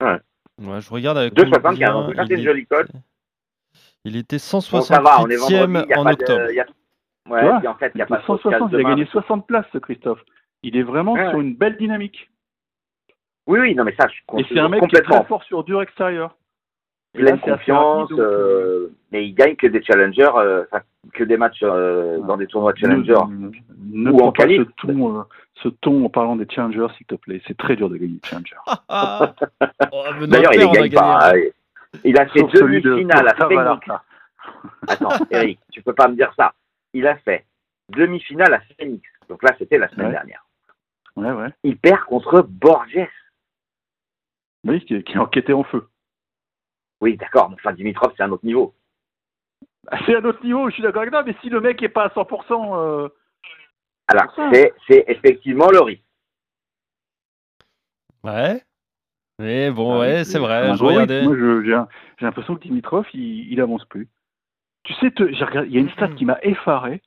Ouais, 0.00 0.80
je 0.80 0.90
regarde 0.90 1.18
avec 1.18 1.34
2,75. 1.34 1.90
En 1.90 2.06
tout 2.06 2.12
cas, 2.14 2.22
il, 2.22 2.28
c'est 2.28 2.34
une 2.34 2.44
jolie 2.44 2.66
cote. 2.66 2.88
il 4.04 4.16
était 4.16 4.36
Bon, 4.36 4.60
ça 4.80 5.00
va, 5.00 5.20
on 5.20 5.28
est 5.28 5.36
vendredi. 5.36 5.54
168e 5.56 5.84
Il 5.84 5.90
y 5.90 5.92
a 5.94 6.00
en 6.00 6.06
octobre. 6.06 6.46
De, 6.46 6.50
il 6.52 6.56
y 6.56 6.60
a... 6.60 6.66
Ouais, 7.28 7.58
puis 7.58 7.68
en 7.68 7.74
fait, 7.74 7.90
il 7.94 7.98
n'y 7.98 8.02
a 8.02 8.06
pas 8.06 8.18
est 8.18 8.20
de 8.20 8.26
160, 8.26 8.70
il 8.72 8.76
a 8.76 8.82
gagné 8.82 9.06
60 9.06 9.46
places, 9.46 9.66
ce 9.72 9.78
Christophe. 9.78 10.20
Il 10.62 10.76
est 10.76 10.82
vraiment 10.82 11.14
Ouais, 11.14 11.28
sur 11.28 11.38
ouais. 11.38 11.44
une 11.44 11.54
belle 11.56 11.76
dynamique. 11.76 12.30
Oui, 13.46 13.60
oui, 13.60 13.74
non, 13.74 13.84
mais 13.84 13.94
ça, 13.98 14.06
je 14.08 14.38
Et 14.38 14.44
suis 14.44 14.54
c'est 14.54 14.60
un 14.60 14.68
mec 14.68 14.80
qui 14.80 14.84
est 14.84 14.88
complètement 14.88 15.18
très 15.20 15.28
fort 15.28 15.42
sur 15.44 15.64
dur 15.64 15.82
extérieur. 15.82 16.36
Pleine 17.14 17.38
confiance. 17.40 18.02
rapide, 18.02 18.16
donc, 18.16 18.26
euh, 18.26 18.88
mais 19.12 19.26
il 19.26 19.34
gagne 19.34 19.54
que 19.56 19.66
des 19.68 19.82
challengers, 19.82 20.30
euh, 20.36 20.64
que 21.12 21.22
des 21.24 21.36
matchs 21.36 21.60
euh, 21.62 22.18
dans 22.20 22.36
des 22.36 22.46
tournois 22.48 22.72
de 22.72 22.78
challenger. 22.78 23.14
Ne, 23.28 23.50
ne 24.06 24.10
Ou 24.10 24.16
prends 24.16 24.26
en 24.28 24.32
pas 24.32 24.44
ce 24.48 24.62
ton, 24.84 25.20
euh, 25.20 25.22
ce 25.62 25.68
ton 25.68 26.04
en 26.04 26.08
parlant 26.08 26.34
des 26.36 26.46
challengers, 26.48 26.88
s'il 26.96 27.06
te 27.06 27.14
plaît. 27.14 27.40
C'est 27.46 27.56
très 27.56 27.76
dur 27.76 27.88
de 27.88 27.96
gagner 27.96 28.18
des 28.20 28.28
challengers. 28.28 28.56
Ah, 28.88 29.32
oh, 29.92 30.04
Benoît 30.18 30.26
D'ailleurs, 30.26 30.54
il 30.54 30.60
les 30.60 30.68
gagne 30.70 30.92
pas. 30.92 31.32
Il 32.02 32.18
a 32.18 32.26
fait 32.26 32.40
Sauf 32.40 32.52
celui 32.52 32.80
de 32.82 32.90
demi-finale 32.90 33.28
à 33.28 33.34
Phoenix. 33.36 33.86
Attends, 34.88 35.24
Eric, 35.30 35.60
tu 35.70 35.82
peux 35.82 35.94
pas 35.94 36.08
me 36.08 36.16
dire 36.16 36.32
ça. 36.36 36.52
Il 36.92 37.06
a 37.06 37.16
fait 37.18 37.44
demi-finale 37.90 38.54
à 38.54 38.60
Phoenix. 38.76 39.08
Donc 39.28 39.42
là, 39.44 39.54
c'était 39.58 39.78
la 39.78 39.88
semaine 39.90 40.06
Ouais. 40.08 40.12
dernière. 40.12 40.44
Ouais, 41.14 41.30
ouais. 41.30 41.48
Il 41.62 41.76
perd 41.76 42.00
contre 42.06 42.42
Borges. 42.42 43.08
Oui, 44.66 44.84
qui, 44.84 45.00
qui 45.04 45.16
enquêtait 45.18 45.52
en 45.52 45.62
feu. 45.62 45.86
Oui, 47.00 47.16
d'accord, 47.16 47.50
mais 47.50 47.56
enfin, 47.56 47.72
Dimitrov, 47.72 48.12
c'est 48.16 48.22
un 48.22 48.30
autre 48.32 48.44
niveau. 48.46 48.74
Ah, 49.88 49.98
C'est 50.06 50.16
un 50.16 50.24
autre 50.24 50.42
niveau, 50.44 50.68
je 50.68 50.74
suis 50.74 50.82
d'accord 50.82 51.02
avec 51.02 51.12
toi, 51.12 51.22
mais 51.24 51.36
si 51.42 51.48
le 51.50 51.60
mec 51.60 51.82
est 51.82 51.88
pas 51.88 52.04
à 52.04 52.08
100%, 52.08 52.76
euh, 52.78 53.08
Alors, 54.08 54.34
c'est 54.52 54.72
c'est 54.86 55.04
effectivement 55.08 55.70
le 55.70 55.80
risque. 55.80 56.02
Ouais. 58.22 58.62
Mais 59.38 59.70
bon, 59.70 59.94
Ah 59.94 59.98
ouais, 59.98 60.24
c'est 60.24 60.38
vrai. 60.38 60.74
Je 60.76 60.82
regardais. 60.84 61.22
Moi, 61.24 61.36
je- 61.36 61.62
j'ai 61.62 62.24
l'impression 62.24 62.54
que 62.56 62.62
Dimitrov, 62.62 63.06
il, 63.12 63.52
il 63.52 63.60
avance 63.60 63.84
plus. 63.86 64.08
Tu 64.84 64.92
sais, 64.94 65.10
te- 65.10 65.30
j'ai 65.32 65.44
regardé- 65.44 65.68
il 65.68 65.74
y 65.74 65.78
a 65.78 65.80
une 65.80 65.90
stat 65.90 66.08
qui 66.08 66.24
m'a 66.24 66.38
effaré. 66.42 67.02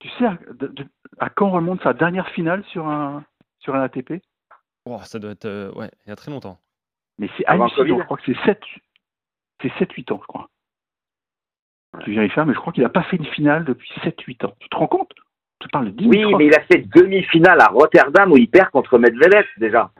Tu 0.00 0.08
sais 0.10 0.26
à, 0.26 0.38
de- 0.52 0.66
de- 0.68 0.86
à 1.18 1.30
quand 1.30 1.50
remonte 1.50 1.82
sa 1.82 1.92
dernière 1.94 2.28
finale 2.30 2.62
sur 2.66 2.86
un, 2.86 3.24
sur 3.60 3.74
un 3.74 3.82
ATP 3.82 4.22
Oh, 4.84 4.98
ça 5.02 5.18
doit 5.18 5.32
être. 5.32 5.44
euh, 5.46 5.72
ouais, 5.72 5.90
il 6.06 6.10
y 6.10 6.12
a 6.12 6.16
très 6.16 6.30
longtemps. 6.30 6.58
Mais 7.18 7.28
c'est 7.36 7.44
hallucinant, 7.46 7.98
je 7.98 8.04
crois 8.04 8.16
que 8.18 8.22
c'est 8.26 8.44
7, 8.44 8.60
c'est 9.60 9.68
7-8 9.74 10.12
ans, 10.12 10.20
je 10.22 10.26
crois. 10.26 10.48
Tu 12.04 12.12
vérifies, 12.14 12.40
mais 12.46 12.54
je 12.54 12.58
crois 12.58 12.72
qu'il 12.72 12.82
n'a 12.82 12.88
pas 12.90 13.02
fait 13.04 13.16
une 13.16 13.26
finale 13.26 13.64
depuis 13.64 13.90
7-8 14.04 14.46
ans. 14.46 14.54
Tu 14.60 14.68
te 14.68 14.76
rends 14.76 14.86
compte? 14.86 15.12
Tu 15.60 15.68
parles 15.68 15.92
de 15.94 16.04
Oui, 16.04 16.10
Dimitrov. 16.10 16.38
mais 16.38 16.46
il 16.46 16.54
a 16.54 16.60
fait 16.62 16.78
demi-finale 16.94 17.60
à 17.60 17.66
Rotterdam 17.66 18.30
où 18.30 18.36
il 18.36 18.48
perd 18.48 18.70
contre 18.70 18.98
Medvedev 18.98 19.46
déjà. 19.56 19.90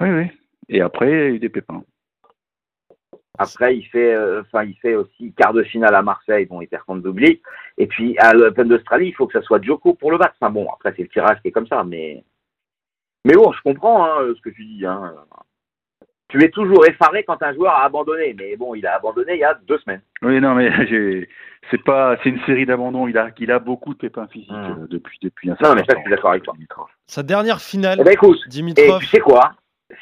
Oui, 0.00 0.10
oui. 0.10 0.30
Et 0.68 0.80
après, 0.80 1.10
il 1.10 1.18
y 1.18 1.22
a 1.22 1.28
eu 1.28 1.38
des 1.38 1.48
pépins. 1.50 1.82
Après, 3.38 3.76
il 3.76 3.84
fait, 3.84 4.14
euh, 4.14 4.42
enfin, 4.42 4.64
il 4.64 4.74
fait 4.76 4.94
aussi 4.94 5.32
quart 5.34 5.52
de 5.52 5.62
finale 5.62 5.94
à 5.94 6.02
Marseille, 6.02 6.46
bon, 6.46 6.60
il 6.60 6.68
perd 6.68 6.84
contre 6.84 7.02
Dublik. 7.02 7.42
Et 7.78 7.86
puis 7.86 8.16
à 8.18 8.32
l'Open 8.32 8.68
d'Australie, 8.68 9.08
il 9.08 9.14
faut 9.14 9.26
que 9.26 9.38
ça 9.38 9.44
soit 9.44 9.60
Djoko 9.62 9.94
pour 9.94 10.10
le 10.10 10.18
battre. 10.18 10.36
Enfin 10.40 10.50
bon, 10.50 10.68
après 10.70 10.92
c'est 10.96 11.02
le 11.02 11.08
tirage 11.08 11.40
qui 11.42 11.48
est 11.48 11.52
comme 11.52 11.66
ça, 11.66 11.82
mais 11.84 12.24
mais 13.24 13.34
bon, 13.34 13.52
je 13.52 13.60
comprends 13.62 14.04
hein, 14.04 14.32
ce 14.36 14.40
que 14.40 14.50
tu 14.50 14.64
dis. 14.64 14.84
Hein. 14.84 15.14
Tu 16.32 16.42
es 16.42 16.48
toujours 16.48 16.86
effaré 16.86 17.24
quand 17.24 17.42
un 17.42 17.52
joueur 17.52 17.74
a 17.74 17.84
abandonné, 17.84 18.34
mais 18.38 18.56
bon, 18.56 18.74
il 18.74 18.86
a 18.86 18.94
abandonné 18.96 19.34
il 19.34 19.40
y 19.40 19.44
a 19.44 19.54
deux 19.68 19.78
semaines. 19.80 20.00
Oui, 20.22 20.40
non, 20.40 20.54
mais 20.54 20.70
c'est 21.70 21.82
pas, 21.84 22.16
c'est 22.22 22.30
une 22.30 22.40
série 22.46 22.64
d'abandons. 22.64 23.06
Il 23.06 23.18
a, 23.18 23.28
il 23.38 23.50
a 23.52 23.58
beaucoup 23.58 23.92
de 23.92 23.98
pépins 23.98 24.26
physiques 24.28 24.50
Hum. 24.50 24.82
euh, 24.84 24.86
depuis, 24.88 25.18
depuis 25.22 25.50
un 25.50 25.52
Non, 25.52 25.58
certain 25.60 25.74
mais 25.74 25.80
ça, 25.82 25.86
je 25.90 25.94
temps, 25.96 26.00
suis 26.02 26.10
d'accord 26.10 26.30
avec 26.30 26.42
toi. 26.44 26.54
Dimitrov. 26.54 26.86
Sa 27.06 27.22
dernière 27.22 27.60
finale, 27.60 27.98
Eh 28.00 28.04
ben 28.04 28.12
écoute, 28.12 28.38
et 28.46 28.48
Dimitrov. 28.48 29.00
tu 29.00 29.06
sais 29.06 29.20
quoi? 29.20 29.52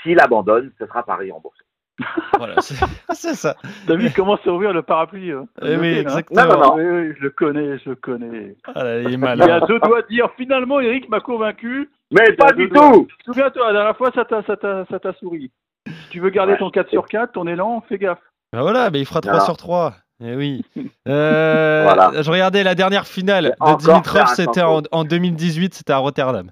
S'il 0.04 0.20
abandonne, 0.20 0.70
ce 0.78 0.86
sera 0.86 1.02
Paris 1.02 1.32
remboursé. 1.32 1.58
voilà, 2.38 2.54
c'est 2.60 3.34
ça. 3.34 3.56
T'as 3.86 3.96
vu 3.96 4.08
comment 4.14 4.36
à 4.36 4.48
ouvrir 4.48 4.72
le 4.72 4.82
parapluie 4.82 5.32
hein? 5.32 5.46
Eh 5.62 5.76
oui, 5.76 5.96
Hein? 5.96 6.00
exactement. 6.00 6.44
Non, 6.46 6.52
non, 6.52 6.60
non. 6.60 6.74
Oui, 6.76 6.84
oui, 7.08 7.14
je 7.18 7.22
le 7.24 7.30
connais, 7.30 7.78
je 7.78 7.90
le 7.90 7.96
connais. 7.96 8.54
Ah 8.72 8.84
là, 8.84 9.00
il 9.02 9.12
est 9.14 9.16
mal. 9.16 9.42
a 9.42 9.60
deux 9.66 9.80
doigts 9.80 10.02
de 10.02 10.06
dire 10.06 10.30
finalement 10.36 10.80
Eric 10.80 11.08
m'a 11.08 11.20
convaincu. 11.20 11.90
Mais 12.12 12.32
pas 12.34 12.52
du 12.52 12.68
doigts. 12.68 12.90
tout 12.92 13.08
Souviens-toi, 13.26 13.66
la 13.66 13.72
dernière 13.72 13.96
fois 13.96 14.10
ça 14.14 14.24
t'a, 14.24 14.42
ça 14.44 14.56
t'a, 14.56 14.84
ça 14.86 14.98
t'a 15.00 15.12
souri. 15.14 15.50
Tu 16.10 16.20
veux 16.20 16.30
garder 16.30 16.52
Ouais. 16.52 16.58
ton 16.58 16.70
4 16.70 16.90
sur 16.90 17.06
4, 17.06 17.32
ton 17.32 17.46
élan, 17.46 17.82
fais 17.88 17.98
gaffe. 17.98 18.18
Bah 18.52 18.62
voilà, 18.62 18.90
mais 18.90 19.00
il 19.00 19.06
fera 19.06 19.20
3 19.20 19.32
Voilà. 19.32 19.44
sur 19.44 19.56
3. 19.56 19.94
Eh 20.22 20.34
oui. 20.36 20.64
Euh, 21.08 21.82
Voilà. 21.84 22.22
Je 22.22 22.30
regardais 22.30 22.62
la 22.62 22.74
dernière 22.74 23.06
finale 23.06 23.54
de 23.60 23.76
Dimitrov, 23.78 24.26
c'était 24.34 24.62
en, 24.62 24.82
tempo. 24.82 24.88
en 24.92 25.04
2018, 25.04 25.74
c'était 25.74 25.92
à 25.92 25.98
Rotterdam. 25.98 26.50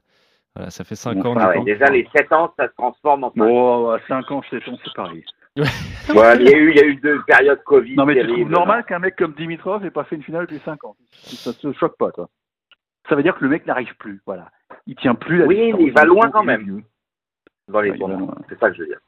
Voilà, 0.56 0.70
ça 0.70 0.84
fait 0.84 0.96
5 0.96 1.24
ans. 1.24 1.34
Ah 1.38 1.50
ouais, 1.50 1.62
déjà, 1.64 1.86
les 1.86 2.08
7 2.16 2.32
ans, 2.32 2.52
ça 2.58 2.66
se 2.68 2.72
transforme 2.76 3.24
en 3.24 3.28
5 3.30 3.36
Bon, 3.36 3.90
à 3.90 3.98
5 4.08 4.30
ans, 4.32 4.42
7 4.50 4.66
ans, 4.68 4.78
c'est 4.84 4.94
pareil. 4.94 5.24
Ouais, 5.56 6.36
il, 6.40 6.48
y 6.48 6.54
a 6.54 6.56
eu, 6.56 6.70
il 6.70 6.76
y 6.76 6.80
a 6.80 6.84
eu 6.86 6.96
deux 6.96 7.20
périodes 7.26 7.62
Covid. 7.64 7.94
Non, 7.96 8.06
mais 8.06 8.14
tu 8.20 8.26
trouves 8.32 8.48
normal 8.48 8.84
qu'un 8.84 9.00
mec 9.00 9.16
comme 9.16 9.34
Dimitrov 9.34 9.84
ait 9.84 9.90
pas 9.90 10.04
fait 10.04 10.16
une 10.16 10.22
finale 10.22 10.46
depuis 10.46 10.60
5 10.64 10.82
ans 10.84 10.96
Ça 11.12 11.52
te 11.52 11.72
choque 11.74 11.96
pas, 11.98 12.10
toi 12.12 12.28
Ça 13.08 13.14
veut 13.16 13.22
dire 13.22 13.36
que 13.36 13.44
le 13.44 13.50
mec 13.50 13.66
n'arrive 13.66 13.94
plus, 13.98 14.20
voilà. 14.24 14.50
Il 14.86 14.94
tient 14.96 15.14
plus 15.14 15.38
la 15.38 15.46
Oui, 15.46 15.72
mais 15.74 15.84
il 15.84 15.92
va 15.92 16.04
loin 16.04 16.30
quand 16.30 16.44
même. 16.44 16.82
dans 17.68 17.80
les 17.80 17.90
Ouais, 17.90 17.96
il 17.96 18.00
va 18.00 18.08
tournois. 18.08 18.18
loin. 18.18 18.34
C'est 18.48 18.58
ça 18.58 18.70
que 18.70 18.76
je 18.76 18.80
veux 18.82 18.86
dire. 18.88 18.98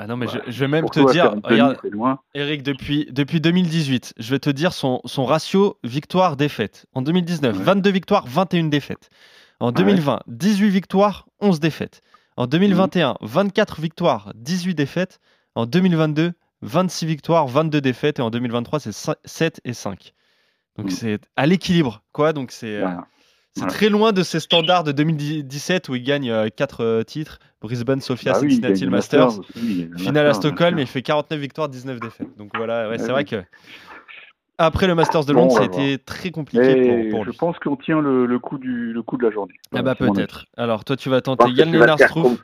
Ah 0.00 0.06
non, 0.06 0.16
mais 0.16 0.26
Voilà. 0.26 0.42
je, 0.46 0.52
je 0.52 0.60
vais 0.60 0.68
même 0.68 0.82
Pour 0.82 0.90
te 0.92 1.00
toi, 1.00 1.12
dire, 1.12 1.34
regarde, 1.42 1.76
loin. 1.90 2.20
Eric, 2.34 2.62
depuis, 2.62 3.06
depuis 3.10 3.40
2018, 3.40 4.14
je 4.16 4.30
vais 4.30 4.38
te 4.38 4.48
dire 4.50 4.72
son, 4.72 5.00
son 5.04 5.24
ratio 5.24 5.78
victoire-défaite. 5.82 6.86
En 6.94 7.02
2019, 7.02 7.56
Ouais. 7.58 7.62
22 7.64 7.90
victoires, 7.90 8.26
21 8.26 8.64
défaites. 8.68 9.10
En 9.60 9.72
2020, 9.72 10.20
18 10.28 10.70
victoires, 10.70 11.26
11 11.40 11.58
défaites. 11.60 12.00
En 12.36 12.46
2021, 12.46 13.16
24 13.22 13.80
victoires, 13.80 14.32
18 14.36 14.74
défaites. 14.76 15.18
En 15.56 15.66
2022, 15.66 16.32
26 16.62 17.06
victoires, 17.06 17.48
22 17.48 17.80
défaites. 17.80 18.20
Et 18.20 18.22
en 18.22 18.30
2023, 18.30 18.78
c'est 18.78 18.92
7 19.24 19.60
et 19.64 19.72
5. 19.72 20.14
Donc 20.76 20.86
Mhm. 20.86 20.90
c'est 20.92 21.18
à 21.34 21.46
l'équilibre, 21.46 22.02
quoi. 22.12 22.32
Donc 22.32 22.52
c'est 22.52 22.76
euh, 22.76 22.80
Voilà. 22.82 23.06
C'est 23.58 23.66
très 23.66 23.88
loin 23.88 24.12
de 24.12 24.22
ces 24.22 24.40
standards 24.40 24.84
de 24.84 24.92
2017 24.92 25.88
où 25.88 25.94
il 25.94 26.02
gagne 26.02 26.50
4 26.56 27.02
titres. 27.04 27.38
Brisbane, 27.60 28.00
Sofia, 28.00 28.32
Bah 28.34 28.38
oui, 28.42 28.52
Cincinnati, 28.52 28.84
le 28.84 28.90
Masters. 28.90 29.38
aussi, 29.40 29.88
le 29.90 29.98
Finale 29.98 30.26
à 30.26 30.28
Masters, 30.28 30.34
Stockholm, 30.52 30.76
sûr. 30.76 30.80
il 30.80 30.86
fait 30.86 31.02
49 31.02 31.40
victoires, 31.40 31.68
19 31.68 31.98
défaites. 31.98 32.28
Donc 32.38 32.50
voilà, 32.56 32.84
ouais, 32.84 32.90
Ouais, 32.90 32.98
c'est 32.98 33.10
vrai 33.10 33.24
que 33.24 33.42
après 34.58 34.86
le 34.86 34.94
Masters 34.94 35.24
de 35.24 35.32
Londres, 35.32 35.52
on 35.52 35.56
ça 35.56 35.62
a 35.62 35.66
été 35.66 35.98
très 35.98 36.30
compliqué 36.30 36.62
Mais 36.74 37.02
pour, 37.10 37.10
pour 37.10 37.24
je 37.24 37.30
lui. 37.30 37.36
pense 37.36 37.58
qu'on 37.58 37.76
tient 37.76 38.00
le, 38.00 38.26
le 38.26 38.38
coup 38.40 38.58
du 38.58 38.92
le 38.92 39.02
coup 39.02 39.16
de 39.16 39.24
la 39.24 39.30
journée. 39.30 39.54
Ah 39.74 39.82
bah 39.82 39.94
peut-être. 39.94 40.46
Alors 40.56 40.84
toi, 40.84 40.96
tu 40.96 41.08
vas 41.10 41.20
tenter 41.20 41.48
Yann 41.50 41.70
Lennart 41.72 41.98
Struff. 42.00 42.40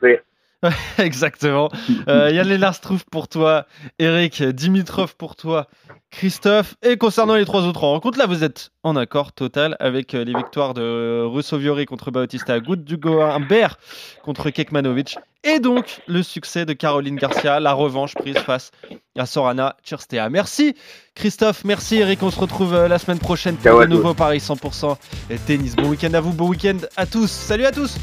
Exactement. 0.97 1.69
Euh, 2.07 2.31
Yann 2.31 2.73
Struff 2.73 3.03
pour 3.11 3.27
toi, 3.27 3.65
Eric 3.99 4.41
Dimitrov 4.43 5.15
pour 5.15 5.35
toi, 5.35 5.67
Christophe. 6.11 6.75
Et 6.81 6.97
concernant 6.97 7.35
les 7.35 7.45
trois 7.45 7.63
autres 7.63 7.83
rencontres, 7.83 8.17
là, 8.17 8.25
vous 8.25 8.43
êtes 8.43 8.71
en 8.83 8.95
accord 8.95 9.33
total 9.33 9.75
avec 9.79 10.13
euh, 10.13 10.23
les 10.23 10.33
victoires 10.33 10.73
de 10.73 11.23
Russo 11.23 11.57
Viori 11.57 11.85
contre 11.85 12.11
Bautista 12.11 12.53
Agut, 12.53 12.77
Dugo 12.77 13.21
Humbert 13.21 13.77
contre 14.23 14.49
Kekmanovic. 14.49 15.17
Et 15.43 15.59
donc, 15.59 16.01
le 16.07 16.23
succès 16.23 16.65
de 16.65 16.73
Caroline 16.73 17.17
Garcia, 17.17 17.59
la 17.59 17.73
revanche 17.73 18.15
prise 18.15 18.37
face 18.37 18.71
à 19.15 19.27
Sorana 19.27 19.75
Cirstea. 19.83 20.29
Merci 20.29 20.75
Christophe, 21.13 21.63
merci 21.63 21.97
Eric. 21.97 22.23
On 22.23 22.31
se 22.31 22.39
retrouve 22.39 22.73
euh, 22.73 22.87
la 22.87 22.97
semaine 22.97 23.19
prochaine 23.19 23.55
pour 23.55 23.79
de 23.79 23.85
tous. 23.85 23.91
nouveaux 23.91 24.15
paris 24.15 24.39
100% 24.39 24.97
et 25.29 25.37
tennis. 25.37 25.75
Bon 25.75 25.89
week-end 25.89 26.13
à 26.13 26.19
vous, 26.19 26.33
bon 26.33 26.47
week-end 26.47 26.77
à 26.97 27.05
tous. 27.05 27.29
Salut 27.29 27.65
à 27.65 27.71
tous 27.71 27.97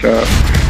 Ciao. 0.00 0.69